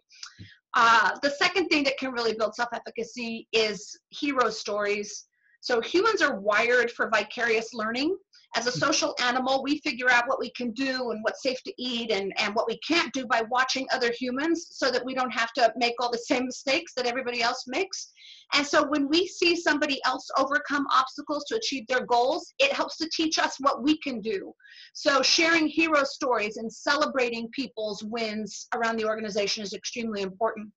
[0.74, 5.26] Uh, the second thing that can really build self-efficacy is hero stories.
[5.60, 8.16] So humans are wired for vicarious learning
[8.54, 11.72] as a social animal, we figure out what we can do and what's safe to
[11.78, 15.32] eat and, and what we can't do by watching other humans so that we don't
[15.32, 18.12] have to make all the same mistakes that everybody else makes.
[18.54, 22.96] And so when we see somebody else overcome obstacles to achieve their goals, it helps
[22.98, 24.52] to teach us what we can do.
[24.94, 30.70] So sharing hero stories and celebrating people's wins around the organization is extremely important.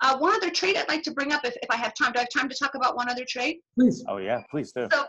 [0.00, 2.12] Uh, one other trait I'd like to bring up, if, if I have time.
[2.12, 3.60] Do I have time to talk about one other trait?
[3.78, 4.04] Please.
[4.08, 4.88] Oh yeah, please do.
[4.90, 5.04] So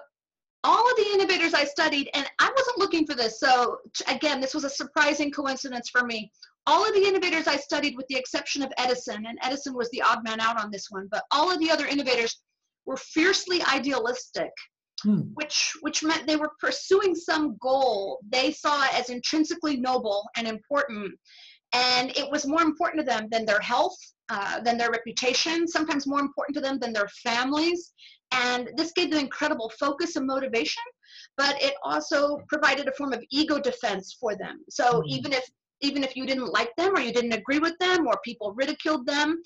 [0.64, 4.54] all of the innovators I studied, and I wasn't looking for this, so again, this
[4.54, 6.32] was a surprising coincidence for me.
[6.66, 10.02] All of the innovators I studied, with the exception of Edison, and Edison was the
[10.02, 12.42] odd man out on this one, but all of the other innovators
[12.86, 14.52] were fiercely idealistic,
[15.02, 15.22] hmm.
[15.34, 21.14] which which meant they were pursuing some goal they saw as intrinsically noble and important,
[21.74, 23.98] and it was more important to them than their health,
[24.30, 27.92] uh, than their reputation, sometimes more important to them than their families,
[28.34, 30.84] and this gave them incredible focus and motivation,
[31.38, 34.64] but it also provided a form of ego defense for them.
[34.70, 35.10] So mm-hmm.
[35.10, 35.50] even if
[35.82, 39.06] even if you didn't like them or you didn't agree with them or people ridiculed
[39.06, 39.42] them,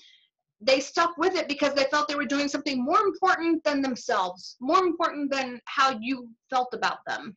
[0.60, 4.56] they stuck with it because they felt they were doing something more important than themselves,
[4.60, 7.36] more important than how you felt about them.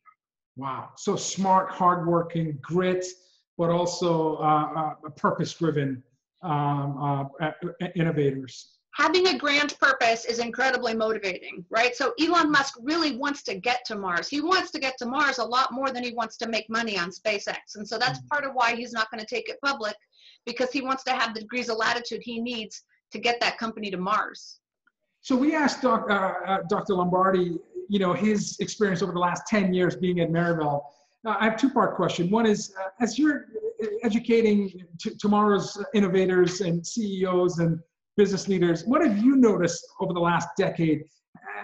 [0.56, 0.90] Wow.
[0.96, 3.04] So smart, hardworking, grit,
[3.58, 6.02] but also uh, uh, purpose driven
[6.42, 7.54] um, uh,
[7.96, 11.96] innovators having a grand purpose is incredibly motivating, right?
[11.96, 14.28] So Elon Musk really wants to get to Mars.
[14.28, 16.98] He wants to get to Mars a lot more than he wants to make money
[16.98, 17.76] on SpaceX.
[17.76, 18.28] And so that's mm-hmm.
[18.28, 19.96] part of why he's not going to take it public
[20.44, 23.90] because he wants to have the degrees of latitude he needs to get that company
[23.90, 24.58] to Mars.
[25.22, 26.94] So we asked Doc, uh, uh, Dr.
[26.94, 27.56] Lombardi,
[27.88, 30.82] you know, his experience over the last 10 years being at Maryville.
[31.24, 32.28] Uh, I have two part question.
[32.28, 33.46] One is, uh, as you're
[34.02, 34.84] educating
[35.18, 37.78] tomorrow's innovators and CEOs and
[38.16, 41.02] business leaders, what have you noticed over the last decade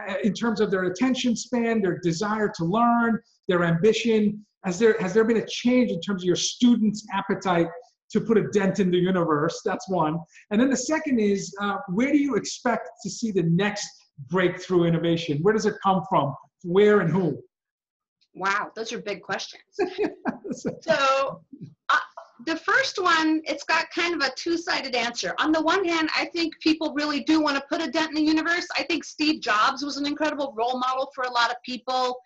[0.08, 4.44] uh, in terms of their attention span, their desire to learn, their ambition?
[4.64, 7.68] Has there, has there been a change in terms of your students' appetite
[8.10, 9.60] to put a dent in the universe?
[9.64, 10.18] That's one.
[10.50, 13.86] And then the second is, uh, where do you expect to see the next
[14.28, 15.38] breakthrough innovation?
[15.42, 16.34] Where does it come from?
[16.64, 17.40] Where and who?
[18.34, 19.62] Wow, those are big questions.
[20.52, 21.42] so
[22.46, 25.34] the first one, it's got kind of a two-sided answer.
[25.38, 28.14] On the one hand, I think people really do want to put a dent in
[28.14, 28.66] the universe.
[28.76, 32.18] I think Steve Jobs was an incredible role model for a lot of people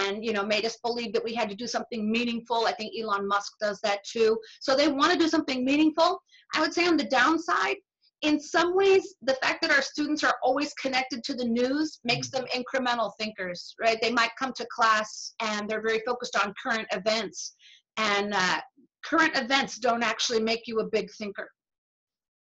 [0.00, 2.66] and, you know, made us believe that we had to do something meaningful.
[2.66, 4.38] I think Elon Musk does that too.
[4.60, 6.20] So they want to do something meaningful.
[6.54, 7.76] I would say on the downside,
[8.22, 12.30] in some ways, the fact that our students are always connected to the news makes
[12.30, 13.98] them incremental thinkers, right?
[14.00, 17.54] They might come to class and they're very focused on current events
[17.96, 18.60] and uh,
[19.04, 21.48] current events don't actually make you a big thinker.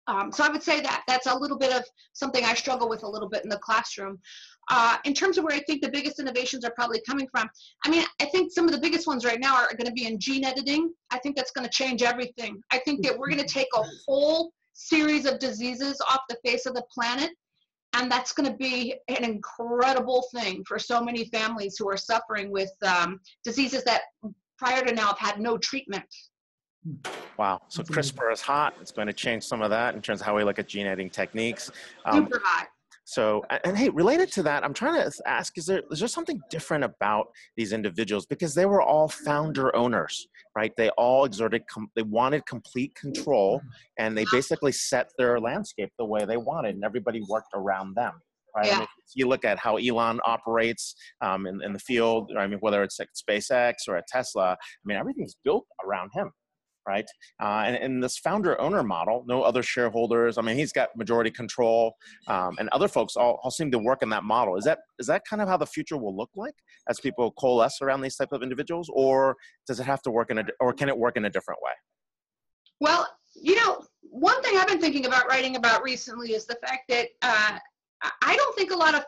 [0.08, 3.04] Um, so I would say that that's a little bit of something I struggle with
[3.04, 4.18] a little bit in the classroom.
[4.70, 7.48] Uh, in terms of where I think the biggest innovations are probably coming from,
[7.84, 10.06] I mean, I think some of the biggest ones right now are going to be
[10.06, 10.92] in gene editing.
[11.10, 12.60] I think that's going to change everything.
[12.70, 16.66] I think that we're going to take a whole series of diseases off the face
[16.66, 17.30] of the planet,
[17.94, 22.50] and that's going to be an incredible thing for so many families who are suffering
[22.50, 24.02] with um, diseases that
[24.58, 26.04] prior to now have had no treatment.
[27.38, 27.60] Wow.
[27.68, 28.74] So CRISPR is hot.
[28.80, 30.86] It's going to change some of that in terms of how we look at gene
[30.86, 31.70] editing techniques.
[32.04, 32.68] Um, Super hot.
[33.04, 36.08] So, and, and hey, related to that, I'm trying to ask: Is there is there
[36.08, 40.72] something different about these individuals because they were all founder owners, right?
[40.76, 43.60] They all exerted, com- they wanted complete control,
[43.98, 48.14] and they basically set their landscape the way they wanted, and everybody worked around them
[48.54, 48.66] right?
[48.66, 48.74] Yeah.
[48.74, 52.46] I mean, if you look at how Elon operates um, in, in the field, I
[52.46, 56.30] mean, whether it's like SpaceX or at Tesla, I mean, everything's built around him,
[56.86, 57.06] right?
[57.40, 60.38] Uh, and in this founder owner model, no other shareholders.
[60.38, 61.94] I mean, he's got majority control,
[62.28, 64.56] um, and other folks all, all seem to work in that model.
[64.56, 66.54] Is that is that kind of how the future will look like
[66.88, 70.38] as people coalesce around these type of individuals, or does it have to work in
[70.38, 71.72] a or can it work in a different way?
[72.80, 76.88] Well, you know, one thing I've been thinking about writing about recently is the fact
[76.88, 77.58] that uh,
[78.20, 79.04] I don't think a lot of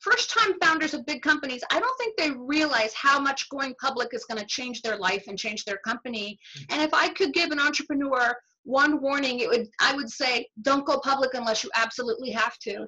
[0.00, 4.08] first time founders of big companies, I don't think they realize how much going public
[4.12, 6.38] is going to change their life and change their company.
[6.56, 6.74] Mm-hmm.
[6.74, 8.34] And if I could give an entrepreneur
[8.64, 12.86] one warning, it would I would say don't go public unless you absolutely have to.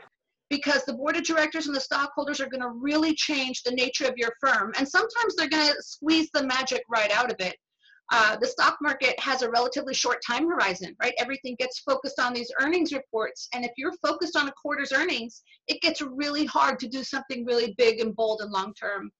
[0.50, 4.04] because the board of directors and the stockholders are going to really change the nature
[4.06, 4.72] of your firm.
[4.76, 7.56] And sometimes they're going to squeeze the magic right out of it.
[8.12, 11.14] Uh, the stock market has a relatively short time horizon, right?
[11.18, 13.48] Everything gets focused on these earnings reports.
[13.54, 17.44] And if you're focused on a quarter's earnings, it gets really hard to do something
[17.44, 19.10] really big and bold and long term.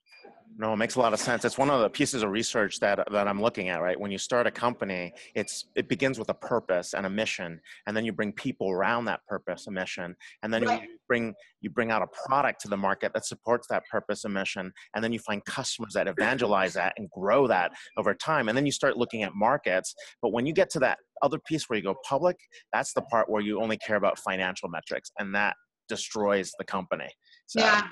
[0.60, 1.46] No, it makes a lot of sense.
[1.46, 3.98] It's one of the pieces of research that that I'm looking at, right?
[3.98, 7.96] When you start a company, it's it begins with a purpose and a mission, and
[7.96, 10.82] then you bring people around that purpose and mission, and then right.
[10.82, 14.34] you bring you bring out a product to the market that supports that purpose and
[14.34, 18.56] mission, and then you find customers that evangelize that and grow that over time, and
[18.56, 19.94] then you start looking at markets.
[20.20, 22.36] But when you get to that other piece where you go public,
[22.70, 25.56] that's the part where you only care about financial metrics, and that
[25.88, 27.08] destroys the company.
[27.46, 27.86] So, yeah.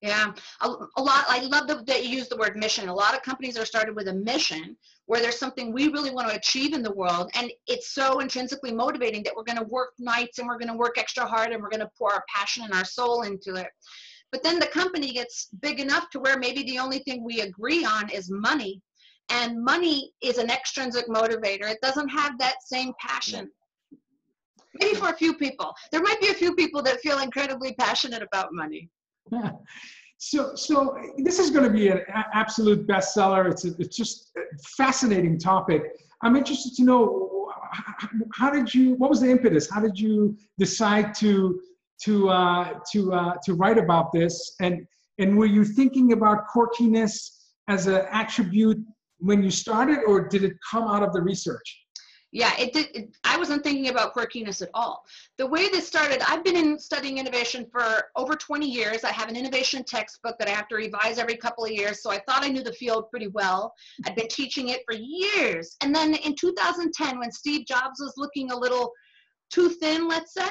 [0.00, 1.24] Yeah, a, a lot.
[1.28, 2.88] I love that you use the word mission.
[2.88, 4.76] A lot of companies are started with a mission
[5.06, 8.72] where there's something we really want to achieve in the world, and it's so intrinsically
[8.72, 11.60] motivating that we're going to work nights and we're going to work extra hard and
[11.60, 13.68] we're going to pour our passion and our soul into it.
[14.30, 17.84] But then the company gets big enough to where maybe the only thing we agree
[17.84, 18.80] on is money,
[19.30, 21.68] and money is an extrinsic motivator.
[21.68, 23.50] It doesn't have that same passion.
[24.80, 25.74] Maybe for a few people.
[25.90, 28.88] There might be a few people that feel incredibly passionate about money.
[30.18, 32.00] So, so this is going to be an
[32.34, 33.50] absolute bestseller.
[33.50, 34.40] It's a, it's just a
[34.76, 35.82] fascinating topic.
[36.22, 37.52] I'm interested to know
[38.34, 38.94] how did you?
[38.94, 39.70] What was the impetus?
[39.70, 41.60] How did you decide to
[42.04, 44.54] to uh, to uh, to write about this?
[44.60, 44.86] And
[45.18, 47.30] and were you thinking about quirkiness
[47.68, 48.78] as an attribute
[49.18, 51.68] when you started, or did it come out of the research?
[52.30, 52.88] Yeah, it did.
[52.94, 55.02] It, I wasn't thinking about quirkiness at all.
[55.38, 59.02] The way this started, I've been in studying innovation for over 20 years.
[59.02, 62.02] I have an innovation textbook that I have to revise every couple of years.
[62.02, 63.72] So I thought I knew the field pretty well.
[64.04, 65.76] I'd been teaching it for years.
[65.82, 68.92] And then in 2010, when Steve Jobs was looking a little
[69.50, 70.48] too thin, let's say,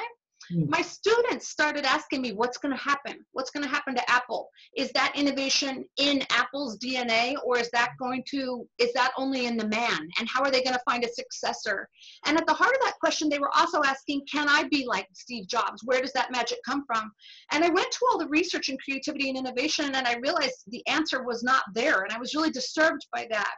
[0.50, 0.68] Hmm.
[0.68, 3.24] My students started asking me, what's going to happen?
[3.32, 4.48] What's going to happen to Apple?
[4.76, 9.56] Is that innovation in Apple's DNA or is that going to, is that only in
[9.56, 10.08] the man?
[10.18, 11.88] And how are they going to find a successor?
[12.26, 15.06] And at the heart of that question, they were also asking, can I be like
[15.12, 15.82] Steve Jobs?
[15.84, 17.10] Where does that magic come from?
[17.52, 20.86] And I went to all the research in creativity and innovation and I realized the
[20.86, 22.02] answer was not there.
[22.02, 23.54] And I was really disturbed by that.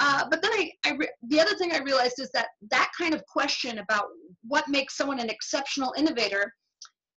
[0.00, 3.24] Uh, but then I, I the other thing I realized is that that kind of
[3.26, 4.06] question about
[4.46, 6.52] what makes someone an exceptional innovator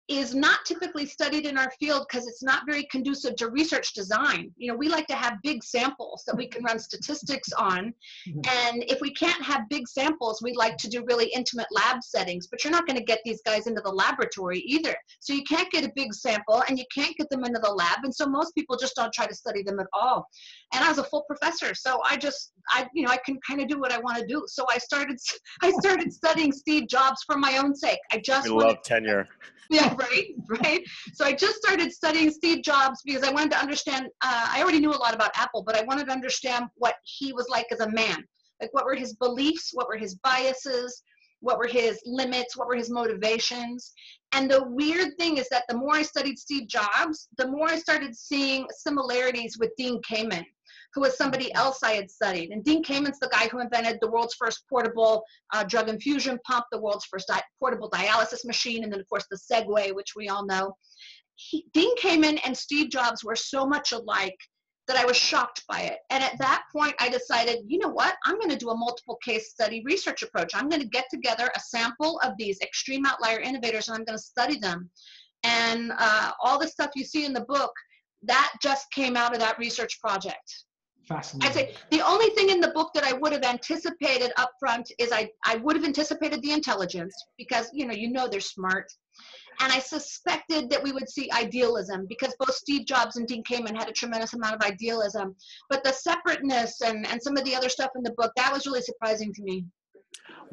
[0.09, 4.51] is not typically studied in our field because it's not very conducive to research design.
[4.57, 7.95] You know, we like to have big samples that we can run statistics on.
[8.29, 8.41] Mm-hmm.
[8.71, 12.49] And if we can't have big samples, we like to do really intimate lab settings,
[12.49, 14.95] but you're not going to get these guys into the laboratory either.
[15.21, 18.01] So you can't get a big sample and you can't get them into the lab.
[18.03, 20.29] And so most people just don't try to study them at all.
[20.75, 23.63] And I was a full professor, so I just, I, you know, I can kind
[23.63, 24.45] of do what I want to do.
[24.49, 25.19] So I started,
[25.63, 28.01] I started studying Steve Jobs for my own sake.
[28.13, 29.29] I just love tenure.
[29.71, 30.27] yeah, right,
[30.63, 30.81] right.
[31.15, 34.07] So I just started studying Steve Jobs because I wanted to understand.
[34.23, 37.33] Uh, I already knew a lot about Apple, but I wanted to understand what he
[37.33, 38.25] was like as a man.
[38.61, 39.71] Like, what were his beliefs?
[39.73, 41.03] What were his biases?
[41.41, 42.57] What were his limits?
[42.57, 43.93] What were his motivations?
[44.33, 47.79] And the weird thing is that the more I studied Steve Jobs, the more I
[47.79, 50.45] started seeing similarities with Dean Kamen
[50.95, 52.51] who was somebody else I had studied.
[52.51, 56.67] And Dean Kamen's the guy who invented the world's first portable uh, drug infusion pump,
[56.71, 60.29] the world's first di- portable dialysis machine, and then, of course, the Segway, which we
[60.29, 60.75] all know.
[61.37, 64.39] He, Dean Kamen and Steve Jobs were so much alike
[64.87, 65.99] that I was shocked by it.
[66.11, 68.17] And at that point, I decided, you know what?
[68.25, 70.53] I'm going to do a multiple case study research approach.
[70.55, 74.19] I'm going to get together a sample of these extreme outlier innovators and I'm going
[74.19, 74.91] to study them.
[75.43, 77.73] And uh, all the stuff you see in the book,
[78.25, 80.65] that just came out of that research project.
[81.07, 81.49] Fascinating.
[81.49, 84.91] I'd say the only thing in the book that I would have anticipated up front
[84.99, 88.91] is I, I would have anticipated the intelligence because you know you know they're smart.
[89.61, 93.79] And I suspected that we would see idealism because both Steve Jobs and Dean Kamen
[93.79, 95.37] had a tremendous amount of idealism.
[95.71, 98.67] But the separateness and, and some of the other stuff in the book, that was
[98.67, 99.65] really surprising to me.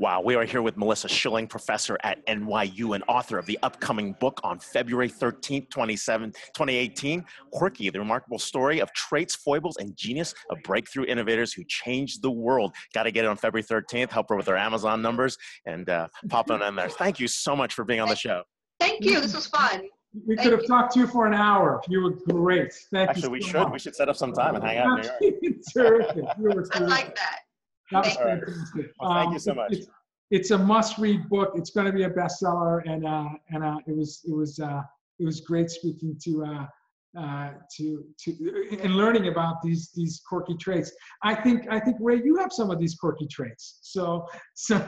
[0.02, 4.14] Wow, we are here with Melissa Schilling, professor at NYU and author of the upcoming
[4.14, 10.58] book on February 13th, 2018, Quirky, the remarkable story of traits, foibles, and genius of
[10.64, 12.74] breakthrough innovators who changed the world.
[12.96, 15.38] Got to get it on February 13th, help her with her Amazon numbers,
[15.68, 16.90] and uh, pop on in there.
[16.90, 18.42] Thank you so much for being on the show.
[18.80, 19.22] Thank you.
[19.22, 19.84] This was fun.
[20.28, 20.68] We Thank could have you.
[20.68, 21.80] talked to you for an hour.
[21.88, 22.74] You were great.
[22.92, 23.30] Thank Actually, you.
[23.30, 23.62] we should.
[23.62, 23.74] Much.
[23.74, 25.56] We should set up some time and hang out in New York.
[25.74, 26.76] terrific.
[26.76, 27.40] I like that.
[27.92, 28.92] That was fantastic.
[29.00, 29.74] Well, thank um, you so much.
[29.74, 29.88] It's,
[30.32, 31.52] it's, a must-read book.
[31.56, 34.82] It's going to be a bestseller, and uh, and uh, it was it was uh,
[35.20, 36.66] it was great speaking to uh,
[37.20, 40.92] uh, to to and learning about these these quirky traits.
[41.24, 43.80] I think I think Ray, you have some of these quirky traits.
[43.82, 44.26] So
[44.56, 44.88] so.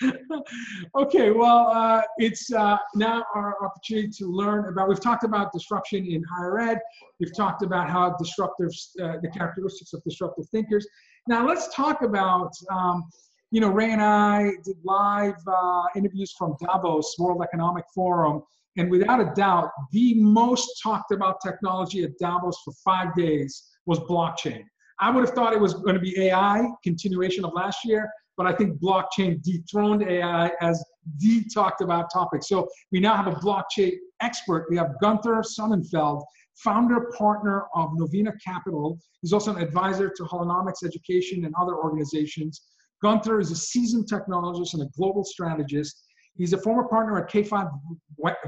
[0.94, 4.88] okay, well, uh, it's uh, now our opportunity to learn about.
[4.88, 6.78] We've talked about disruption in higher ed.
[7.20, 8.70] We've talked about how disruptive,
[9.02, 10.86] uh, the characteristics of disruptive thinkers.
[11.26, 12.52] Now let's talk about.
[12.70, 13.04] Um,
[13.52, 18.42] you know, Ray and I did live uh, interviews from Davos, World Economic Forum,
[18.76, 24.00] and without a doubt, the most talked about technology at Davos for five days was
[24.00, 24.64] blockchain.
[25.00, 28.46] I would have thought it was going to be AI, continuation of last year, but
[28.46, 30.84] I think blockchain dethroned AI as
[31.18, 32.42] the talked about topic.
[32.42, 34.66] So we now have a blockchain expert.
[34.70, 36.22] We have Gunther Sonnenfeld,
[36.56, 38.98] founder partner of Novena Capital.
[39.22, 42.62] He's also an advisor to Holonomics Education and other organizations.
[43.02, 46.02] Gunther is a seasoned technologist and a global strategist.
[46.34, 47.70] He's a former partner at K5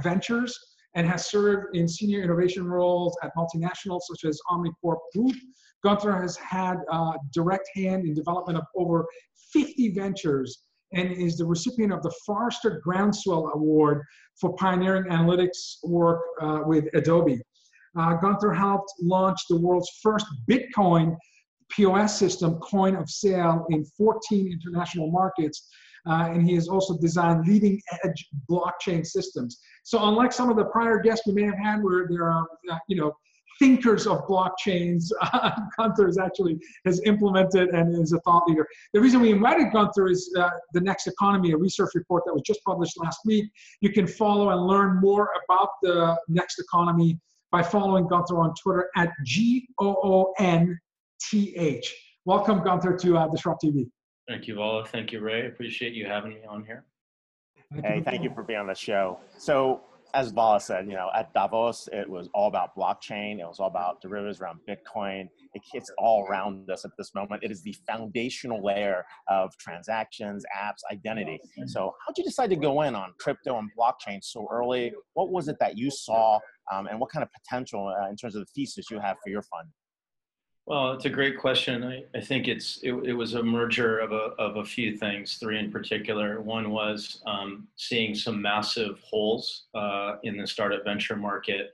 [0.03, 0.59] Ventures
[0.95, 5.37] and has served in senior innovation roles at multinationals such as Omnicom Group.
[5.85, 9.07] Gunther has had a direct hand in development of over
[9.53, 14.03] 50 ventures and is the recipient of the Forrester Groundswell Award
[14.41, 17.41] for pioneering analytics work uh, with Adobe.
[17.97, 21.17] Uh, Gunther helped launch the world's first Bitcoin
[21.71, 25.69] POS system, coin of sale, in 14 international markets.
[26.09, 29.59] Uh, and he has also designed leading edge blockchain systems.
[29.83, 32.79] So unlike some of the prior guests we may have had where there are, uh,
[32.89, 33.13] you know,
[33.59, 35.11] thinkers of blockchains.
[35.21, 38.67] Uh, Gunther is actually has implemented and is a thought leader.
[38.95, 42.43] The reason we invited Gunther is uh, the Next Economy, a research report that was
[42.47, 43.51] just published last week.
[43.81, 47.19] You can follow and learn more about the Next Economy
[47.51, 50.79] by following Gunther on Twitter at G O O N
[51.21, 51.95] T H.
[52.25, 53.89] Welcome, Gunther, to uh, DisrupTV.
[54.29, 54.85] Thank you, Vala.
[54.85, 55.47] Thank you, Ray.
[55.47, 56.85] Appreciate you having me on here.
[57.83, 59.19] Hey, thank you for being on the show.
[59.37, 59.81] So
[60.15, 63.41] as Vala said, you know, at Davos, it was all about blockchain.
[63.41, 65.29] It was all about derivatives around Bitcoin.
[65.55, 67.43] It hits all around us at this moment.
[67.43, 71.41] It is the foundational layer of transactions, apps, identity.
[71.67, 74.93] So, how'd you decide to go in on crypto and blockchain so early?
[75.15, 76.39] What was it that you saw,
[76.73, 79.31] um, and what kind of potential uh, in terms of the thesis you have for
[79.31, 79.69] your fund?
[80.69, 81.83] Well, it's a great question.
[81.83, 85.39] I, I think it's it, it, was a merger of a, of a few things,
[85.39, 86.43] three in particular.
[86.43, 91.71] One was um, seeing some massive holes uh, in the startup venture market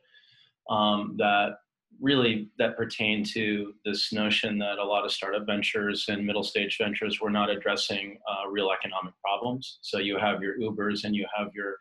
[0.70, 1.56] um, that
[2.00, 6.78] really that pertain to this notion that a lot of startup ventures and middle stage
[6.80, 9.78] ventures were not addressing uh, real economic problems.
[9.82, 11.78] So you have your Ubers and you have your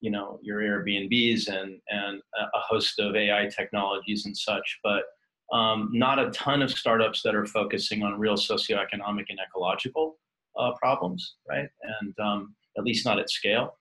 [0.00, 5.02] you know your Airbnbs and and a host of AI technologies and such, but
[5.52, 10.16] um, not a ton of startups that are focusing on real socioeconomic and ecological
[10.58, 11.68] uh, problems, right?
[12.00, 13.76] And um, at least not at scale.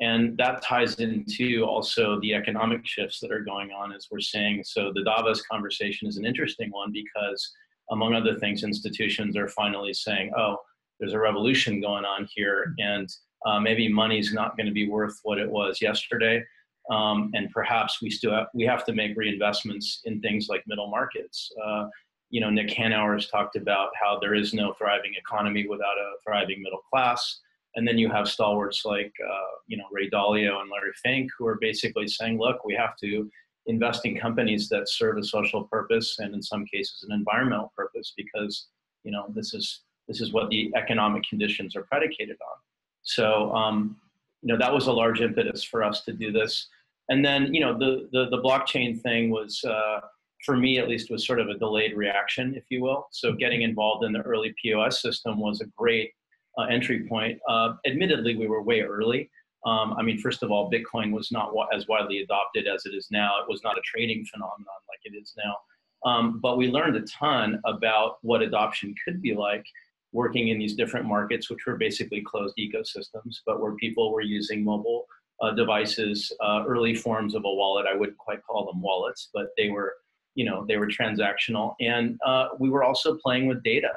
[0.00, 4.62] And that ties into also the economic shifts that are going on as we're seeing.
[4.62, 7.50] So the Davos conversation is an interesting one because,
[7.90, 10.58] among other things, institutions are finally saying, oh,
[11.00, 13.08] there's a revolution going on here, and
[13.46, 16.42] uh, maybe money's not going to be worth what it was yesterday
[16.90, 20.88] um, and perhaps we still have, we have to make reinvestments in things like middle
[20.88, 21.50] markets.
[21.64, 21.86] Uh,
[22.30, 26.12] you know, Nick Hanauer has talked about how there is no thriving economy without a
[26.24, 27.40] thriving middle class.
[27.74, 31.46] And then you have stalwarts like, uh, you know, Ray Dalio and Larry Fink, who
[31.46, 33.30] are basically saying, look, we have to
[33.66, 38.12] invest in companies that serve a social purpose and in some cases an environmental purpose
[38.16, 38.68] because,
[39.02, 42.58] you know, this is, this is what the economic conditions are predicated on.
[43.02, 43.96] So, um,
[44.42, 46.68] you know, that was a large impetus for us to do this
[47.08, 50.00] and then you know the the, the blockchain thing was uh,
[50.44, 53.06] for me at least was sort of a delayed reaction if you will.
[53.10, 56.10] So getting involved in the early pos system was a great
[56.58, 57.38] uh, entry point.
[57.48, 59.30] Uh, admittedly we were way early.
[59.64, 63.08] Um, i mean first of all bitcoin was not as widely adopted as it is
[63.10, 63.40] now.
[63.40, 65.56] It was not a trading phenomenon like it is now.
[66.04, 69.64] Um, but we learned a ton about what adoption could be like
[70.12, 74.64] working in these different markets which were basically closed ecosystems but where people were using
[74.64, 75.06] mobile
[75.40, 77.86] uh, devices, uh, early forms of a wallet.
[77.86, 79.94] I wouldn't quite call them wallets, but they were,
[80.34, 81.74] you know, they were transactional.
[81.80, 83.92] And uh, we were also playing with data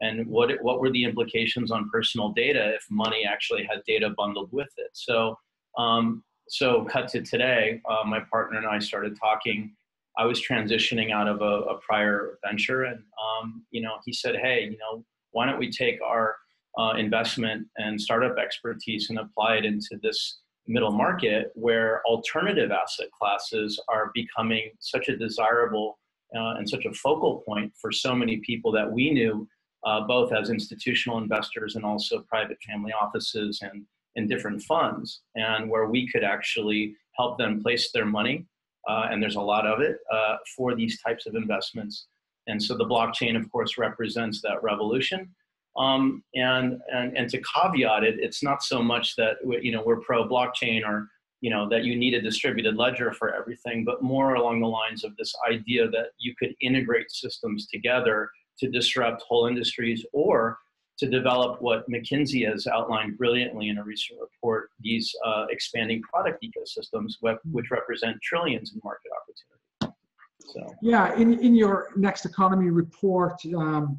[0.00, 4.50] and what, what were the implications on personal data if money actually had data bundled
[4.52, 4.90] with it.
[4.94, 5.36] So,
[5.76, 9.76] um, so cut to today, uh, my partner and I started talking.
[10.18, 14.36] I was transitioning out of a, a prior venture and, um, you know, he said,
[14.36, 16.36] hey, you know, why don't we take our
[16.78, 23.08] uh, investment and startup expertise and apply it into this middle market where alternative asset
[23.18, 25.98] classes are becoming such a desirable
[26.36, 29.48] uh, and such a focal point for so many people that we knew
[29.84, 33.84] uh, both as institutional investors and also private family offices and,
[34.16, 38.46] and different funds and where we could actually help them place their money
[38.88, 42.06] uh, and there's a lot of it uh, for these types of investments.
[42.46, 45.28] And so the blockchain of course represents that revolution
[45.76, 50.00] Um, and, and, and to caveat it, it's not so much that, you know, we're
[50.00, 51.08] pro blockchain or,
[51.40, 55.04] you know, that you need a distributed ledger for everything, but more along the lines
[55.04, 60.58] of this idea that you could integrate systems together to disrupt whole industries or
[60.98, 66.44] to develop what McKinsey has outlined brilliantly in a recent report, these uh, expanding product
[66.44, 67.14] ecosystems,
[67.52, 69.96] which represent trillions in market opportunity.
[70.40, 70.74] So.
[70.82, 73.98] Yeah, in, in your next economy report, um,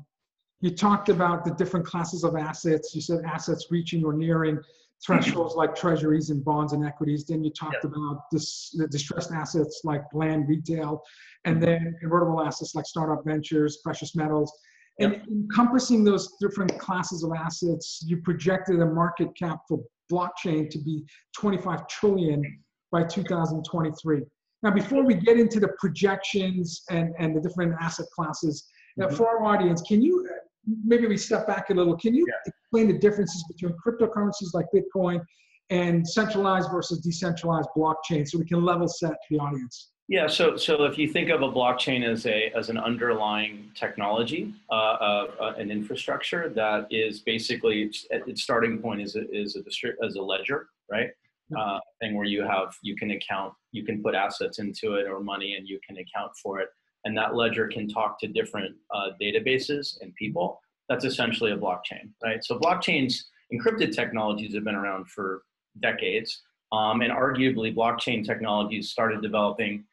[0.61, 2.93] you talked about the different classes of assets.
[2.95, 4.59] You said assets reaching or nearing
[5.05, 7.25] thresholds like treasuries and bonds and equities.
[7.25, 7.89] Then you talked yeah.
[7.89, 11.01] about this, the distressed assets like land, retail,
[11.45, 14.51] and then convertible assets like startup ventures, precious metals.
[14.99, 19.79] And encompassing those different classes of assets, you projected a market cap for
[20.11, 21.03] blockchain to be
[21.35, 22.43] 25 trillion
[22.91, 24.21] by 2023.
[24.61, 28.67] Now, before we get into the projections and, and the different asset classes,
[28.99, 29.15] mm-hmm.
[29.15, 30.29] for our audience, can you
[30.65, 31.97] maybe we step back a little?
[31.97, 32.51] Can you yeah.
[32.51, 35.21] explain the differences between cryptocurrencies like Bitcoin
[35.69, 39.91] and centralized versus decentralized blockchain so we can level set the audience?
[40.07, 44.53] Yeah, so so if you think of a blockchain as a as an underlying technology,
[44.69, 49.55] uh, uh, uh, an infrastructure that is basically its, its starting point is a, is
[49.55, 51.11] a as a ledger, right?
[51.57, 55.21] Uh, thing where you have you can account, you can put assets into it or
[55.21, 56.69] money, and you can account for it,
[57.05, 60.59] and that ledger can talk to different uh, databases and people.
[60.89, 62.43] That's essentially a blockchain, right?
[62.43, 63.15] So blockchains,
[63.53, 65.43] encrypted technologies have been around for
[65.81, 66.41] decades,
[66.71, 69.83] um, and arguably blockchain technologies started developing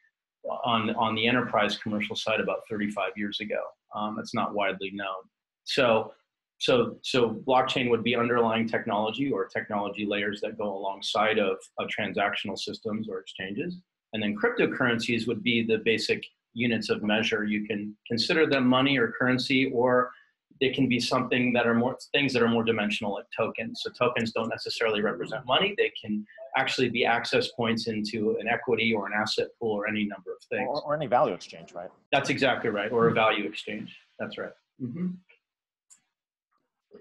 [0.64, 3.60] on, on the enterprise commercial side about 35 years ago.
[3.94, 5.24] Um, it's not widely known.
[5.64, 6.12] So,
[6.58, 11.88] so, so blockchain would be underlying technology or technology layers that go alongside of, of
[11.88, 13.76] transactional systems or exchanges.
[14.12, 16.24] And then cryptocurrencies would be the basic
[16.58, 17.44] units of measure.
[17.44, 20.10] You can consider them money or currency, or
[20.60, 23.82] they can be something that are more things that are more dimensional like tokens.
[23.84, 25.74] So tokens don't necessarily represent money.
[25.76, 30.04] They can actually be access points into an equity or an asset pool or any
[30.04, 30.68] number of things.
[30.68, 31.90] Or, or any value exchange, right?
[32.10, 32.90] That's exactly right.
[32.90, 33.96] Or a value exchange.
[34.18, 34.52] That's right.
[34.82, 35.08] Mm-hmm.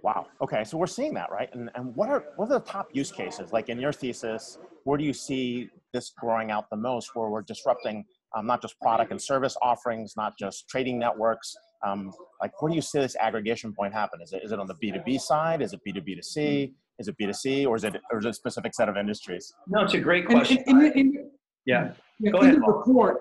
[0.03, 0.27] Wow.
[0.41, 0.63] Okay.
[0.63, 1.49] So we're seeing that, right?
[1.53, 3.51] And, and what are what are the top use cases?
[3.51, 7.15] Like in your thesis, where do you see this growing out the most?
[7.15, 8.05] Where we're disrupting
[8.37, 11.55] um, not just product and service offerings, not just trading networks.
[11.85, 12.11] Um,
[12.41, 14.21] like, where do you see this aggregation point happen?
[14.21, 15.61] Is it is it on the B two B side?
[15.61, 16.73] Is it B two B to C?
[16.99, 18.97] Is it B two C, or is it or is it a specific set of
[18.97, 19.53] industries?
[19.67, 20.63] No, it's a great question.
[20.67, 21.29] In, in, in,
[21.65, 21.91] yeah.
[22.19, 22.31] yeah.
[22.31, 23.17] Go in ahead, the report,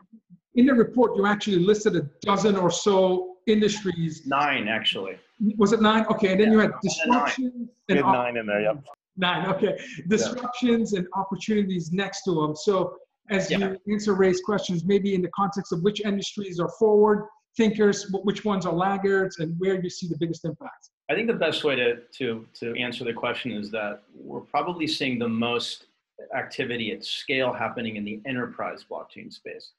[0.55, 4.27] in the report, you actually listed a dozen or so industries.
[4.27, 5.17] Nine, actually.
[5.59, 6.07] Was it nine?
[6.07, 6.53] Okay, and then yeah.
[6.53, 7.69] you had disruptions.
[7.89, 8.63] And op- nine in there.
[8.63, 8.85] Yep.
[9.19, 9.47] Nine.
[9.51, 11.01] Okay, disruptions yeah.
[11.01, 12.57] and opportunities next to them.
[12.57, 12.97] So
[13.31, 13.59] as yeah.
[13.59, 18.45] you answer Ray's questions, maybe in the context of which industries are forward thinkers, which
[18.45, 20.91] ones are laggards, and where you see the biggest impact?
[21.11, 24.87] I think the best way to, to, to answer the question is that we're probably
[24.87, 25.87] seeing the most
[26.35, 29.73] activity at scale happening in the enterprise blockchain space.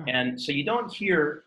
[0.00, 0.10] Okay.
[0.10, 1.44] And so you don't hear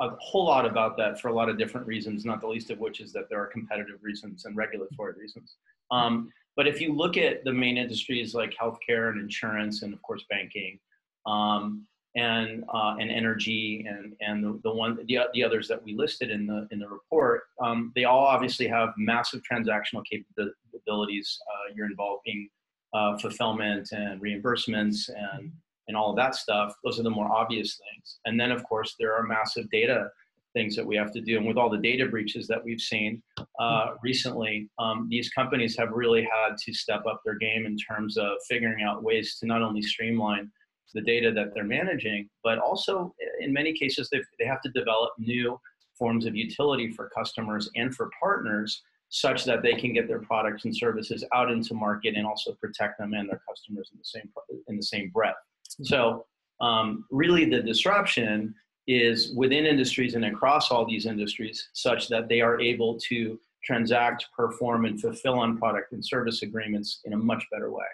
[0.00, 2.78] a whole lot about that for a lot of different reasons, not the least of
[2.78, 5.56] which is that there are competitive reasons and regulatory reasons.
[5.90, 10.02] Um, but if you look at the main industries like healthcare and insurance and of
[10.02, 10.78] course banking,
[11.26, 11.86] um,
[12.16, 16.30] and uh, and energy and and the, the one the, the others that we listed
[16.30, 21.86] in the in the report um, they all obviously have massive transactional capabilities uh, you're
[21.86, 22.48] involving
[22.94, 25.52] uh, fulfillment and reimbursements and
[25.88, 26.74] and all of that stuff.
[26.82, 28.18] Those are the more obvious things.
[28.24, 30.08] And then of course there are massive data
[30.56, 33.22] things that we have to do and with all the data breaches that we've seen
[33.60, 38.16] uh, recently um, these companies have really had to step up their game in terms
[38.16, 40.50] of figuring out ways to not only streamline
[40.96, 45.60] the data that they're managing, but also in many cases they have to develop new
[45.96, 50.64] forms of utility for customers and for partners such that they can get their products
[50.64, 54.28] and services out into market and also protect them and their customers in the same
[54.68, 55.36] in the same breath.
[55.80, 55.84] Mm-hmm.
[55.84, 56.26] So
[56.60, 58.54] um, really the disruption
[58.86, 64.26] is within industries and across all these industries such that they are able to transact,
[64.36, 67.84] perform, and fulfill on product and service agreements in a much better way.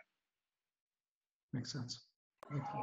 [1.54, 2.00] Makes sense.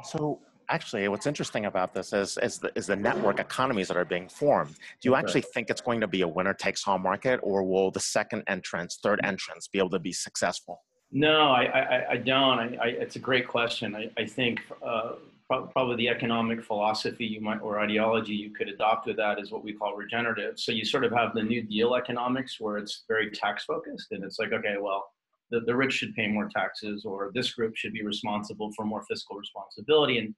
[0.02, 4.04] So actually, what's interesting about this is, is, the, is the network economies that are
[4.04, 4.74] being formed.
[5.00, 7.92] Do you actually think it's going to be a winner takes all market, or will
[7.92, 10.82] the second entrance, third entrance be able to be successful?
[11.12, 12.58] No, I, I, I don't.
[12.58, 13.96] I, I, it's a great question.
[13.96, 15.18] I, I think uh, pro-
[15.72, 19.64] probably the economic philosophy you might or ideology you could adopt with that is what
[19.64, 20.58] we call regenerative.
[20.58, 24.22] So you sort of have the New Deal economics where it's very tax focused, and
[24.22, 25.10] it's like, okay, well,
[25.50, 29.02] the, the rich should pay more taxes or this group should be responsible for more
[29.08, 30.34] fiscal responsibility and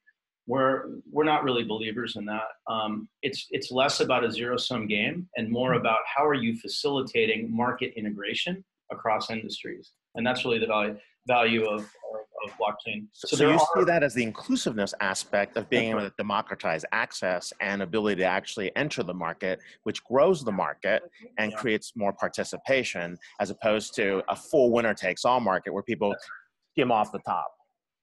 [0.47, 2.49] we're we're not really believers in that.
[2.69, 6.57] Um, it's it's less about a zero sum game and more about how are you
[6.57, 10.97] facilitating market integration across industries, and that's really the value
[11.27, 11.87] value of, of,
[12.45, 13.07] of blockchain.
[13.13, 16.85] So, so you are, see that as the inclusiveness aspect of being able to democratize
[16.93, 21.03] access and ability to actually enter the market, which grows the market
[21.39, 21.59] and yeah.
[21.59, 26.15] creates more participation, as opposed to a full winner takes all market where people
[26.73, 27.53] skim off the top.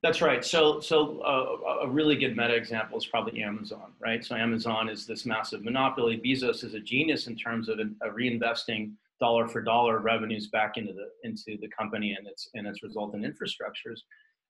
[0.02, 0.46] That's right.
[0.46, 4.24] So, so uh, a really good meta example is probably Amazon, right?
[4.24, 6.22] So Amazon is this massive monopoly.
[6.26, 10.94] Bezos is a genius in terms of uh, reinvesting dollar for dollar revenues back into
[10.94, 14.00] the into the company and its and its resultant infrastructures.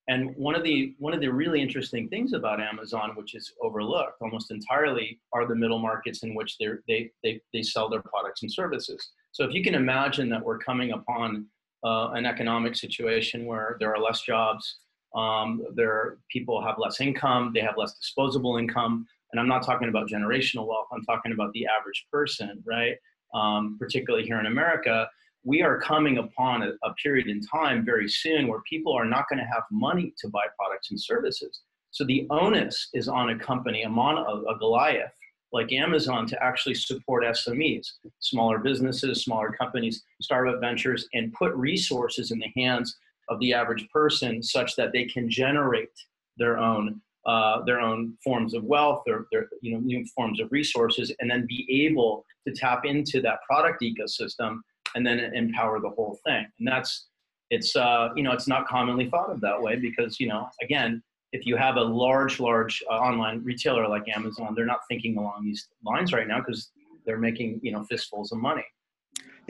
[0.10, 4.22] And one of the one of the really interesting things about Amazon, which is overlooked
[4.22, 8.42] almost entirely, are the middle markets in which they they they they sell their products
[8.42, 9.12] and services.
[9.32, 11.46] So if you can imagine that we're coming upon
[11.86, 14.80] uh, an economic situation where there are less jobs
[15.16, 19.90] um, there people have less income, they have less disposable income, and I'm not talking
[19.90, 20.88] about generational wealth.
[20.92, 22.96] I'm talking about the average person, right?
[23.34, 25.08] Um, particularly here in America,
[25.44, 29.26] we are coming upon a, a period in time very soon where people are not
[29.30, 31.62] going to have money to buy products and services.
[31.92, 35.12] So the onus is on a company, a, mon- a, a Goliath
[35.52, 37.88] like Amazon, to actually support SMEs,
[38.20, 42.96] smaller businesses, smaller companies, startup ventures, and put resources in the hands
[43.30, 45.90] of the average person such that they can generate
[46.38, 50.52] their own uh, their own forms of wealth or their you know new forms of
[50.52, 54.60] resources and then be able to tap into that product ecosystem
[54.96, 56.46] and then empower the whole thing.
[56.60, 57.10] And that's
[57.50, 61.02] it's uh, you know it's not commonly thought of that way because you know again
[61.32, 65.44] if you have a large large uh, online retailer like amazon they're not thinking along
[65.44, 66.72] these lines right now because
[67.06, 68.66] they're making you know fistfuls of money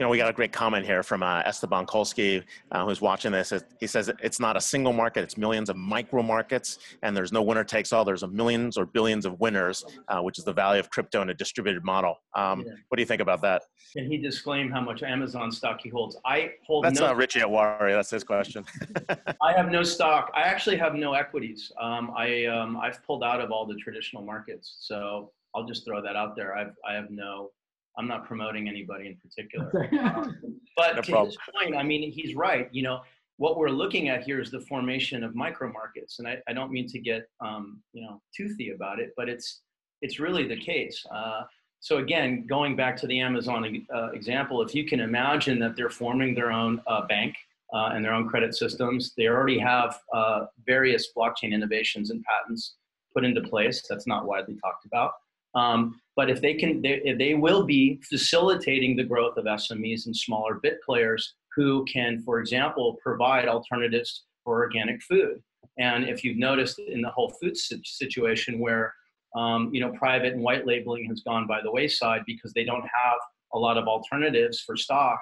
[0.00, 2.42] you know, we got a great comment here from uh, Esteban Kolsky,
[2.72, 3.52] uh, who's watching this.
[3.80, 7.42] He says it's not a single market; it's millions of micro markets, and there's no
[7.42, 8.02] winner takes all.
[8.02, 11.28] There's a millions or billions of winners, uh, which is the value of crypto in
[11.28, 12.16] a distributed model.
[12.34, 12.72] Um, yeah.
[12.88, 13.60] What do you think about that?
[13.92, 16.16] Can he disclaim how much Amazon stock he holds?
[16.24, 16.86] I hold.
[16.86, 17.94] That's no, not Richie Etwaru.
[17.94, 18.64] That's his question.
[19.42, 20.30] I have no stock.
[20.34, 21.70] I actually have no equities.
[21.78, 26.00] Um, I um, I've pulled out of all the traditional markets, so I'll just throw
[26.00, 26.56] that out there.
[26.56, 27.50] I've I have no
[27.98, 29.90] I'm not promoting anybody in particular.
[30.00, 31.26] Um, but no to problem.
[31.26, 32.68] his point, I mean, he's right.
[32.72, 33.00] You know,
[33.36, 36.70] what we're looking at here is the formation of micro markets, and I, I don't
[36.70, 39.62] mean to get um, you know toothy about it, but it's
[40.02, 41.04] it's really the case.
[41.14, 41.42] Uh,
[41.80, 45.88] so again, going back to the Amazon uh, example, if you can imagine that they're
[45.88, 47.34] forming their own uh, bank
[47.72, 52.74] uh, and their own credit systems, they already have uh, various blockchain innovations and patents
[53.14, 53.82] put into place.
[53.88, 55.12] That's not widely talked about.
[55.54, 60.16] Um, but if they can, they, they will be facilitating the growth of SMEs and
[60.16, 65.42] smaller bit players who can, for example, provide alternatives for organic food.
[65.78, 68.94] And if you've noticed in the whole food situation where
[69.36, 72.82] um, you know private and white labeling has gone by the wayside because they don't
[72.82, 73.18] have
[73.54, 75.20] a lot of alternatives for stock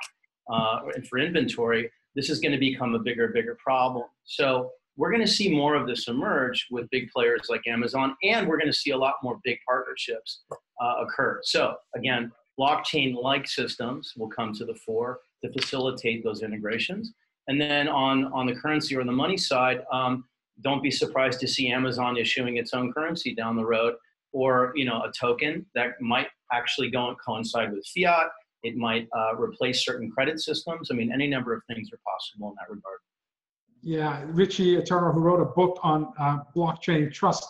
[0.52, 4.06] uh, and for inventory, this is going to become a bigger, bigger problem.
[4.24, 8.46] So we're going to see more of this emerge with big players like Amazon, and
[8.46, 11.40] we're going to see a lot more big partnerships uh, occur.
[11.44, 17.12] So, again, blockchain like systems will come to the fore to facilitate those integrations.
[17.46, 20.24] And then on, on the currency or the money side, um,
[20.62, 23.94] don't be surprised to see Amazon issuing its own currency down the road
[24.32, 28.26] or you know a token that might actually go and coincide with fiat.
[28.64, 30.88] It might uh, replace certain credit systems.
[30.90, 32.98] I mean, any number of things are possible in that regard.
[33.82, 37.46] Yeah, Richie Etwaru, who wrote a book on uh, blockchain trust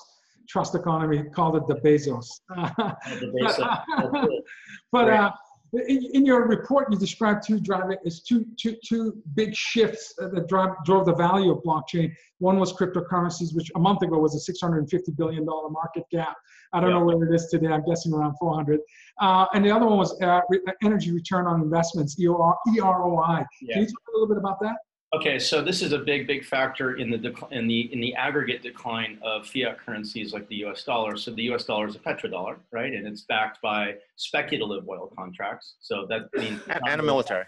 [0.48, 2.26] trust economy, called it the Bezos.
[2.48, 4.28] the Bezos.
[4.92, 5.30] but uh,
[5.74, 10.48] in, in, your report, you described two driving is two, two, two big shifts that
[10.48, 12.10] drive, drove the value of blockchain.
[12.38, 16.34] One was cryptocurrencies, which a month ago was a 650 billion dollar market cap.
[16.72, 16.98] I don't yeah.
[16.98, 17.68] know where it is today.
[17.68, 18.80] I'm guessing around 400.
[19.20, 23.44] Uh, and the other one was uh, re- energy return on investments, EROI.
[23.60, 23.74] Yeah.
[23.74, 24.76] Can you talk a little bit about that?
[25.14, 28.62] Okay, so this is a big, big factor in the in the in the aggregate
[28.62, 30.84] decline of fiat currencies like the U.S.
[30.84, 31.16] dollar.
[31.16, 31.64] So the U.S.
[31.64, 35.76] dollar is a petrodollar, right, and it's backed by speculative oil contracts.
[35.80, 37.46] So that means and a military.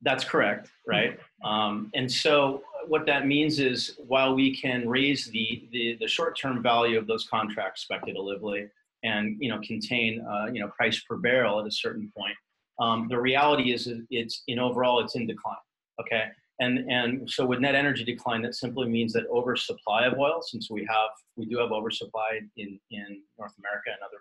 [0.00, 1.20] That's correct, right?
[1.44, 6.36] Um, and so what that means is while we can raise the the, the short
[6.36, 8.66] term value of those contracts speculatively
[9.04, 12.34] and you know contain uh, you know price per barrel at a certain point,
[12.80, 15.54] um, the reality is it's in overall it's in decline.
[16.00, 16.24] Okay
[16.62, 20.70] and, and so with net energy decline, that simply means that oversupply of oil, since
[20.70, 24.18] we have, we do have oversupply in, in North America and other,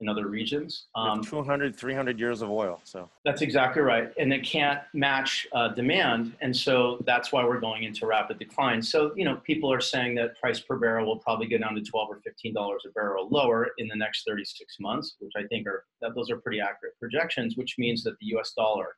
[0.00, 0.86] in other regions.
[0.96, 2.80] Um, 200, 300 years of oil.
[2.82, 4.12] So that's exactly right.
[4.18, 6.34] And it can't match uh, demand.
[6.40, 8.82] And so that's why we're going into rapid decline.
[8.82, 11.80] So, you know, people are saying that price per barrel will probably go down to
[11.80, 15.84] 12 or $15 a barrel lower in the next 36 months, which I think are,
[16.02, 18.96] that those are pretty accurate projections, which means that the US dollar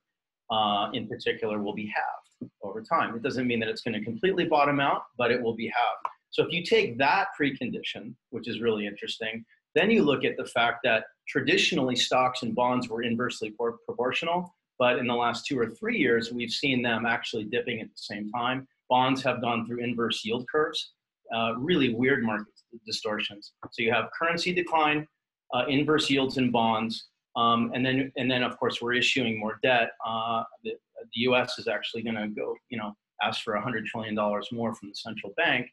[0.50, 3.14] uh, in particular will be halved over time.
[3.14, 6.06] It doesn't mean that it's going to completely bottom out, but it will be halved.
[6.30, 9.44] So if you take that precondition, which is really interesting,
[9.74, 13.54] then you look at the fact that traditionally stocks and bonds were inversely
[13.86, 17.88] proportional, but in the last two or three years, we've seen them actually dipping at
[17.88, 18.66] the same time.
[18.88, 20.92] Bonds have gone through inverse yield curves,
[21.34, 22.52] uh, really weird market
[22.86, 23.52] distortions.
[23.70, 25.06] So you have currency decline,
[25.54, 29.58] uh, inverse yields in bonds, um, and then and then of course we're issuing more
[29.62, 29.90] debt.
[30.04, 31.58] Uh, the, the U.S.
[31.58, 34.94] is actually going to go, you know, ask for 100 trillion dollars more from the
[34.94, 35.68] central bank.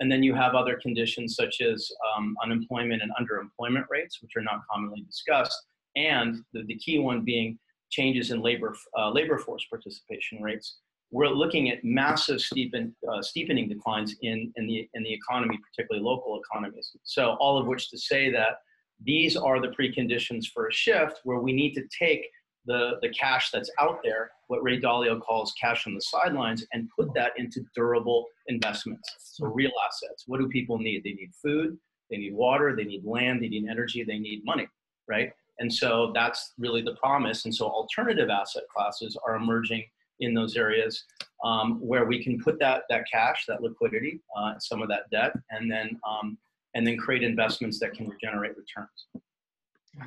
[0.00, 4.42] And then you have other conditions such as um, unemployment and underemployment rates, which are
[4.42, 5.56] not commonly discussed,
[5.94, 7.58] and the, the key one being
[7.90, 10.78] changes in labor uh, labor force participation rates.
[11.12, 16.04] We're looking at massive steepen, uh, steepening declines in, in, the, in the economy, particularly
[16.04, 16.90] local economies.
[17.04, 18.54] So all of which to say that
[19.02, 22.26] these are the preconditions for a shift where we need to take
[22.66, 26.88] the, the cash that's out there, what Ray Dalio calls cash on the sidelines, and
[26.98, 29.08] put that into durable investments.
[29.18, 30.24] So, real assets.
[30.26, 31.02] What do people need?
[31.04, 31.76] They need food,
[32.10, 34.66] they need water, they need land, they need energy, they need money,
[35.08, 35.30] right?
[35.58, 37.44] And so that's really the promise.
[37.44, 39.84] And so alternative asset classes are emerging
[40.20, 41.04] in those areas
[41.44, 45.32] um, where we can put that that cash, that liquidity, uh, some of that debt,
[45.50, 46.38] and then um,
[46.74, 49.06] and then create investments that can regenerate returns.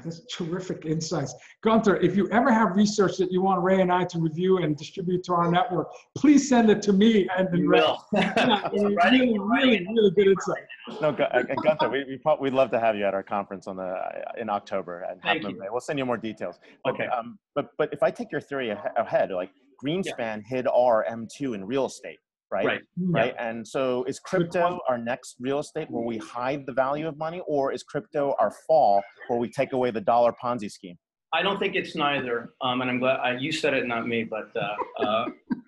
[0.04, 1.34] That's terrific insights.
[1.64, 4.76] Gunther, if you ever have research that you want Ray and I to review and
[4.76, 7.80] distribute to our network, please send it to me and then Ray.
[7.80, 8.06] Will.
[8.14, 10.64] yeah, really, really, really good insight.
[11.02, 13.84] No, uh, Gunther, we, we would love to have you at our conference on the
[13.84, 15.58] uh, in October and Thank you.
[15.72, 16.60] We'll send you more details.
[16.84, 17.08] But, okay.
[17.08, 19.52] Um, but but if I take your theory ahead, like
[19.84, 20.40] Greenspan yeah.
[20.46, 22.20] hid our M2 in real estate
[22.52, 22.66] right?
[22.66, 22.82] Right.
[22.98, 23.34] Right.
[23.36, 23.50] Yeah.
[23.50, 27.42] And so is crypto our next real estate where we hide the value of money,
[27.48, 30.98] or is crypto our fall where we take away the dollar Ponzi scheme?
[31.34, 32.54] I don't think it's neither.
[32.62, 35.26] Um, and I'm glad I, you said it, not me, but uh, uh,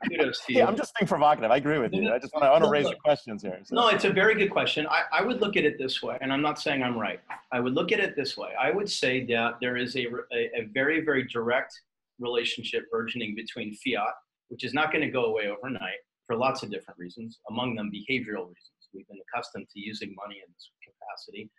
[0.07, 0.59] kudos to you.
[0.59, 1.51] Yeah, I'm just being provocative.
[1.51, 2.11] I agree with you.
[2.11, 3.59] I just want to, want to raise the questions here.
[3.63, 3.75] So.
[3.75, 4.87] No, it's a very good question.
[4.87, 7.19] I, I would look at it this way, and I'm not saying I'm right.
[7.51, 8.49] I would look at it this way.
[8.59, 11.73] I would say that there is a, a, a very, very direct
[12.19, 14.13] relationship burgeoning between fiat,
[14.47, 15.99] which is not going to go away overnight,
[16.29, 18.87] for lots of different reasons, among them behavioral reasons.
[18.93, 21.49] We've been accustomed to using money in this capacity,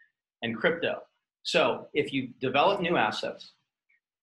[0.42, 1.00] and crypto.
[1.42, 3.52] So if you develop new assets,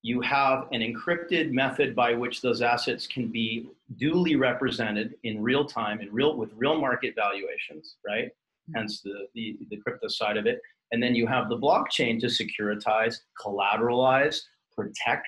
[0.04, 5.66] you have an encrypted method by which those assets can be duly represented in real
[5.66, 8.30] time, in real with real market valuations, right?
[8.74, 10.62] Hence the, the, the crypto side of it.
[10.94, 14.40] And then you have the blockchain to securitize, collateralize,
[14.74, 15.28] protect,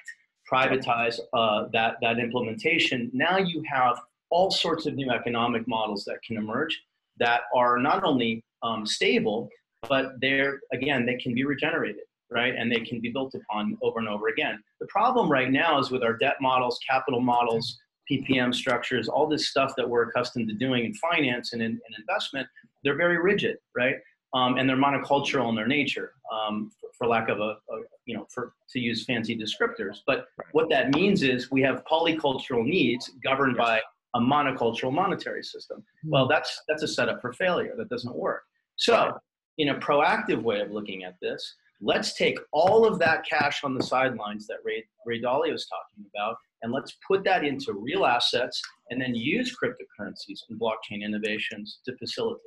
[0.52, 3.12] privatize uh, that, that implementation.
[3.14, 4.00] Now you have
[4.30, 6.80] all sorts of new economic models that can emerge
[7.20, 9.50] that are not only um, stable,
[9.88, 12.54] but they're, again, they can be regenerated, right?
[12.56, 14.62] And they can be built upon over and over again.
[14.80, 17.78] The problem right now is with our debt models, capital models,
[18.10, 22.00] PPM structures, all this stuff that we're accustomed to doing in finance and in, in
[22.00, 22.48] investment,
[22.84, 23.96] they're very rigid, right?
[24.34, 28.16] Um, and they're monocultural in their nature, um, for, for, lack of a, a, you
[28.16, 29.98] know, for to use fancy descriptors.
[30.06, 33.82] But what that means is we have polycultural needs governed by
[34.16, 35.84] a monocultural monetary system.
[36.04, 36.10] Hmm.
[36.10, 37.74] Well, that's that's a setup for failure.
[37.78, 38.44] That doesn't work.
[38.76, 39.18] So,
[39.58, 43.74] in a proactive way of looking at this, let's take all of that cash on
[43.74, 48.06] the sidelines that Ray, Ray Dalio is talking about, and let's put that into real
[48.06, 52.42] assets, and then use cryptocurrencies and blockchain innovations to facilitate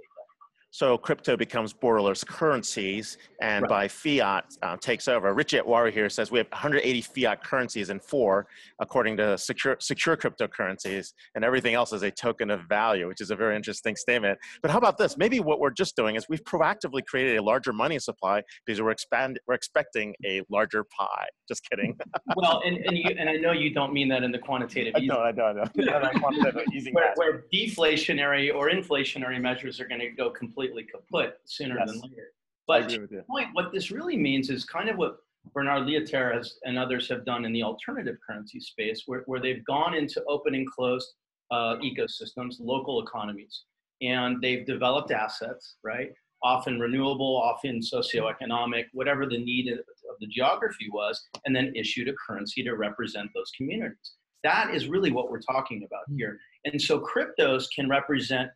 [0.72, 3.68] so crypto becomes borderless currencies, and right.
[3.68, 5.34] by fiat uh, takes over.
[5.34, 8.46] Richard Etwaru here says we have 180 fiat currencies and four,
[8.80, 13.30] according to secure secure cryptocurrencies, and everything else is a token of value, which is
[13.30, 14.38] a very interesting statement.
[14.62, 15.18] But how about this?
[15.18, 18.92] Maybe what we're just doing is we've proactively created a larger money supply because we're
[18.92, 21.26] expand we're expecting a larger pie.
[21.48, 21.98] Just kidding.
[22.36, 24.94] well, and and, you, and I know you don't mean that in the quantitative.
[24.96, 25.52] I know, I know.
[26.92, 31.90] where, where deflationary or inflationary measures are going to go completely completely kaput sooner yes.
[31.90, 32.28] than later.
[32.66, 35.18] But the point, what this really means is kind of what
[35.52, 39.94] Bernard has, and others have done in the alternative currency space, where, where they've gone
[39.94, 41.08] into open and closed
[41.50, 43.64] uh, ecosystems, local economies,
[44.00, 46.10] and they've developed assets, right?
[46.44, 49.78] Often renewable, often socioeconomic, whatever the need of
[50.20, 54.14] the geography was, and then issued a currency to represent those communities.
[54.44, 56.16] That is really what we're talking about hmm.
[56.16, 56.38] here.
[56.64, 58.50] And so cryptos can represent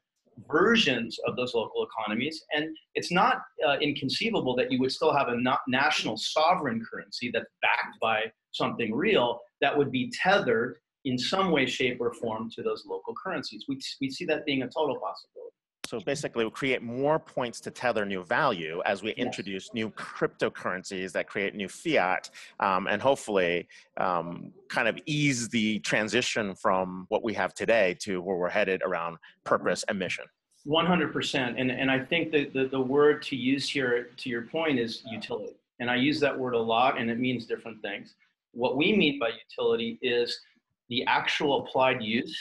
[0.51, 2.43] versions of those local economies.
[2.55, 7.47] And it's not uh, inconceivable that you would still have a national sovereign currency that's
[7.63, 12.63] backed by something real that would be tethered in some way, shape, or form to
[12.63, 13.65] those local currencies.
[13.69, 15.55] We, we see that being a total possibility.
[15.87, 21.13] So basically, we create more points to tether new value as we introduce new cryptocurrencies
[21.13, 22.29] that create new fiat,
[22.59, 23.69] um, and hopefully
[23.99, 28.83] um, kind of ease the transition from what we have today to where we're headed
[28.83, 30.25] around purpose and mission.
[30.67, 31.55] 100%.
[31.57, 35.05] And, and I think that the, the word to use here, to your point, is
[35.09, 35.55] utility.
[35.79, 38.17] And I use that word a lot, and it means different things.
[38.53, 40.41] What we mean by utility is
[40.89, 42.37] the actual applied use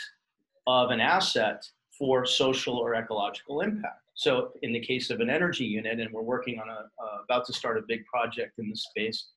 [0.65, 1.63] of an asset
[1.97, 4.01] for social or ecological impact.
[4.15, 7.45] So in the case of an energy unit, and we're working on a, uh, about
[7.47, 9.27] to start a big project in the space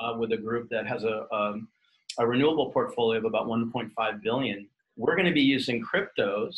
[0.00, 1.68] uh, with a group that has a, um,
[2.18, 6.54] a renewable portfolio of about 1.5 billion, we're gonna be using cryptos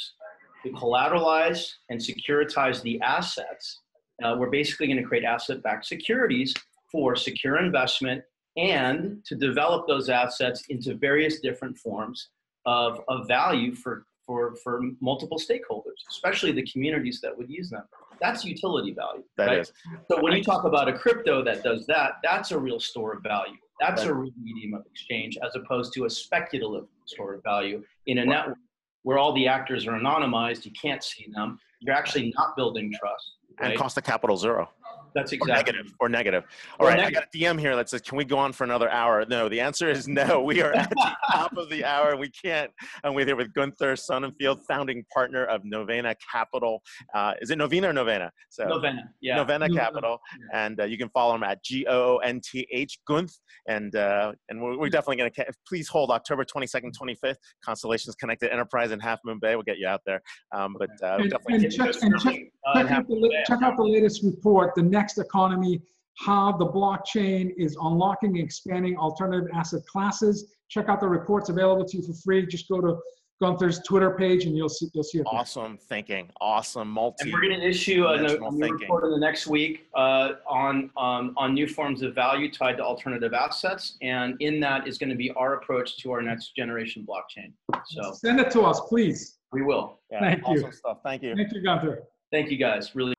[0.62, 3.80] to collateralize and securitize the assets.
[4.22, 6.54] Uh, we're basically gonna create asset-backed securities
[6.92, 8.22] for secure investment
[8.56, 12.28] and to develop those assets into various different forms
[12.66, 17.82] of, of value for for, for multiple stakeholders, especially the communities that would use them.
[18.20, 19.24] That's utility value.
[19.36, 19.58] That right?
[19.58, 19.72] is.
[20.08, 23.24] So when you talk about a crypto that does that, that's a real store of
[23.24, 23.56] value.
[23.80, 28.18] That's a real medium of exchange as opposed to a speculative store of value in
[28.18, 28.58] a network
[29.02, 31.58] where all the actors are anonymized, you can't see them.
[31.80, 33.32] You're actually not building trust.
[33.58, 33.70] Right?
[33.70, 34.70] And cost of capital zero.
[35.14, 35.52] That's exactly.
[35.52, 35.94] Or negative.
[36.00, 36.44] Or negative.
[36.78, 37.18] All or right, negative.
[37.18, 39.48] I got a DM here that says, "Can we go on for another hour?" No,
[39.48, 40.40] the answer is no.
[40.50, 42.16] We are at the top of the hour.
[42.16, 42.72] We can't.
[43.04, 46.82] I'm with here with Gunther Sonnenfeld, founding partner of Novena Capital.
[47.14, 48.32] Uh, is it Novena or Novena?
[48.48, 49.02] So Novena.
[49.20, 49.36] Yeah.
[49.36, 50.18] Novena Capital,
[50.52, 50.66] yeah.
[50.66, 53.32] and uh, you can follow him at G O O N T H Gunth,
[53.68, 55.46] and uh, and we're, we're definitely going to.
[55.66, 57.36] Please hold October 22nd, 25th.
[57.64, 59.54] Constellations Connected Enterprise in Half Moon Bay.
[59.54, 60.20] We'll get you out there.
[60.52, 61.66] Um, but uh, and, definitely.
[61.66, 62.40] And check, and check,
[62.74, 64.74] check, out the, check out the latest report.
[64.74, 65.80] The next economy,
[66.18, 70.54] how the blockchain is unlocking and expanding alternative asset classes.
[70.68, 72.46] Check out the reports available to you for free.
[72.46, 72.98] Just go to
[73.40, 75.26] Gunther's Twitter page and you'll see you'll see it.
[75.26, 77.24] Awesome thinking, awesome multi.
[77.24, 80.90] And we're going to issue a, a new report in the next week uh, on
[80.98, 85.08] um, on new forms of value tied to alternative assets, and in that is going
[85.08, 87.52] to be our approach to our next generation blockchain.
[87.86, 89.38] So send it to us, please.
[89.52, 89.98] We will.
[90.12, 90.72] Yeah, Thank awesome you.
[90.72, 90.98] Stuff.
[91.02, 91.34] Thank you.
[91.34, 92.04] Thank you, Gunther.
[92.32, 92.94] Thank you, guys.
[92.94, 93.14] Really.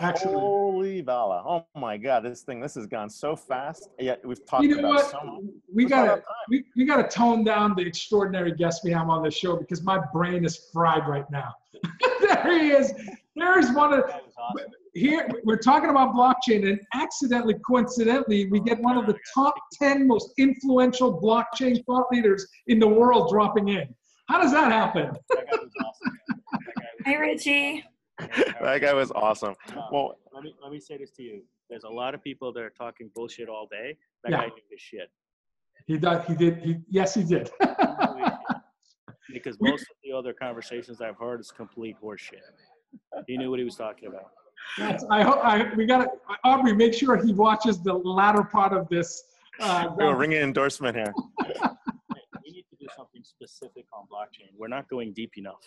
[0.00, 1.44] Actually, Holy Vala.
[1.46, 3.90] Oh my God, this thing, this has gone so fast.
[4.00, 5.10] Yet we've talked you know about what?
[5.10, 5.44] so much.
[5.72, 9.56] We gotta we, we gotta tone down the extraordinary guests we have on the show
[9.56, 11.52] because my brain is fried right now.
[12.20, 12.92] there he is.
[13.36, 14.66] There's one of awesome.
[14.94, 20.06] here we're talking about blockchain and accidentally, coincidentally, we get one of the top 10
[20.06, 23.94] most influential blockchain thought leaders in the world dropping in.
[24.28, 25.12] How does that happen?
[25.28, 26.18] That guy was awesome.
[27.04, 27.84] Hi Richie.
[28.60, 29.54] that guy was awesome.
[29.92, 31.42] Well, let me let me say this to you.
[31.68, 33.96] There's a lot of people that are talking bullshit all day.
[34.24, 34.40] That Yeah.
[34.42, 35.10] guy knew his shit
[35.86, 36.26] He does.
[36.26, 36.58] He did.
[36.58, 37.50] He yes, he did.
[39.32, 42.40] because most of the other conversations I've heard is complete horseshit.
[43.26, 44.30] He knew what he was talking about.
[44.78, 45.40] That's, I hope.
[45.44, 46.10] I, we got to
[46.44, 46.74] Aubrey.
[46.74, 49.24] Make sure he watches the latter part of this.
[49.60, 51.12] Uh, we'll ring an endorsement here.
[52.44, 54.50] We need to do something specific on blockchain.
[54.56, 55.60] We're not going deep enough.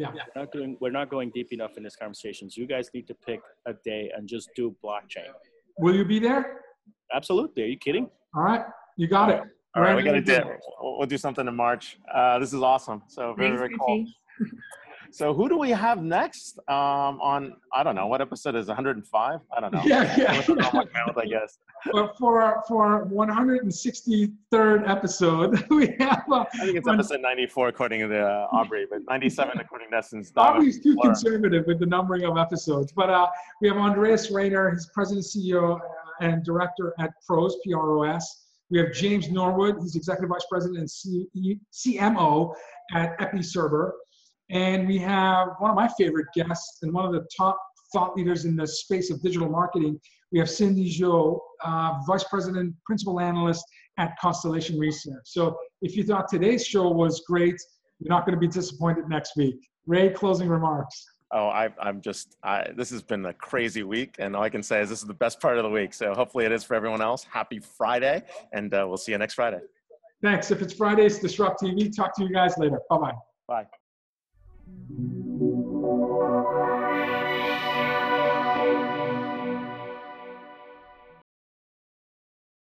[0.00, 0.22] Yeah.
[0.34, 0.76] We're not doing.
[0.80, 2.50] We're not going deep enough in this conversation.
[2.50, 5.30] So you guys need to pick a day and just do blockchain.
[5.78, 6.62] Will you be there?
[7.14, 7.62] Absolutely.
[7.64, 8.08] Are you kidding?
[8.34, 8.64] All right.
[8.96, 9.42] You got it.
[9.76, 10.40] All right, we got to do.
[10.80, 11.96] We'll, we'll do something in March.
[12.12, 13.02] Uh, this is awesome.
[13.06, 14.04] So very, Thanks, very cool.
[15.12, 16.58] So who do we have next?
[16.68, 19.40] Um, on I don't know what episode is 105.
[19.56, 19.82] I don't know.
[19.84, 20.32] Yeah, yeah.
[21.16, 21.58] I guess.
[21.92, 26.24] But for our, for our 163rd episode, we have.
[26.30, 29.96] Uh, I think it's episode 94 according to the, uh, Aubrey, but 97 according to
[29.96, 30.32] Essence.
[30.36, 32.92] Aubrey's too conservative with the numbering of episodes.
[32.92, 33.28] But uh,
[33.60, 35.82] we have Andres Reiner, he's president, CEO, uh,
[36.20, 38.46] and director at Pros, P-R-O-S.
[38.70, 41.26] We have James Norwood, he's executive vice president and C-
[41.72, 42.54] CMO
[42.94, 43.90] at EpiServer.
[44.50, 47.58] And we have one of my favorite guests and one of the top
[47.92, 50.00] thought leaders in the space of digital marketing.
[50.32, 53.64] We have Cindy Zhou, uh, vice president, principal analyst
[53.98, 55.22] at Constellation Research.
[55.24, 57.56] So if you thought today's show was great,
[57.98, 59.56] you're not going to be disappointed next week.
[59.86, 61.04] Ray, closing remarks.
[61.32, 64.64] Oh, I, I'm just, I, this has been a crazy week, and all I can
[64.64, 65.94] say is this is the best part of the week.
[65.94, 67.24] So hopefully it is for everyone else.
[67.24, 68.22] Happy Friday,
[68.52, 69.60] and uh, we'll see you next Friday.
[70.22, 70.50] Thanks.
[70.50, 71.94] If it's Friday, it's DisrupTV.
[71.94, 72.80] Talk to you guys later.
[72.90, 73.12] Bye bye.
[73.46, 73.66] Bye.
[74.70, 75.49] Música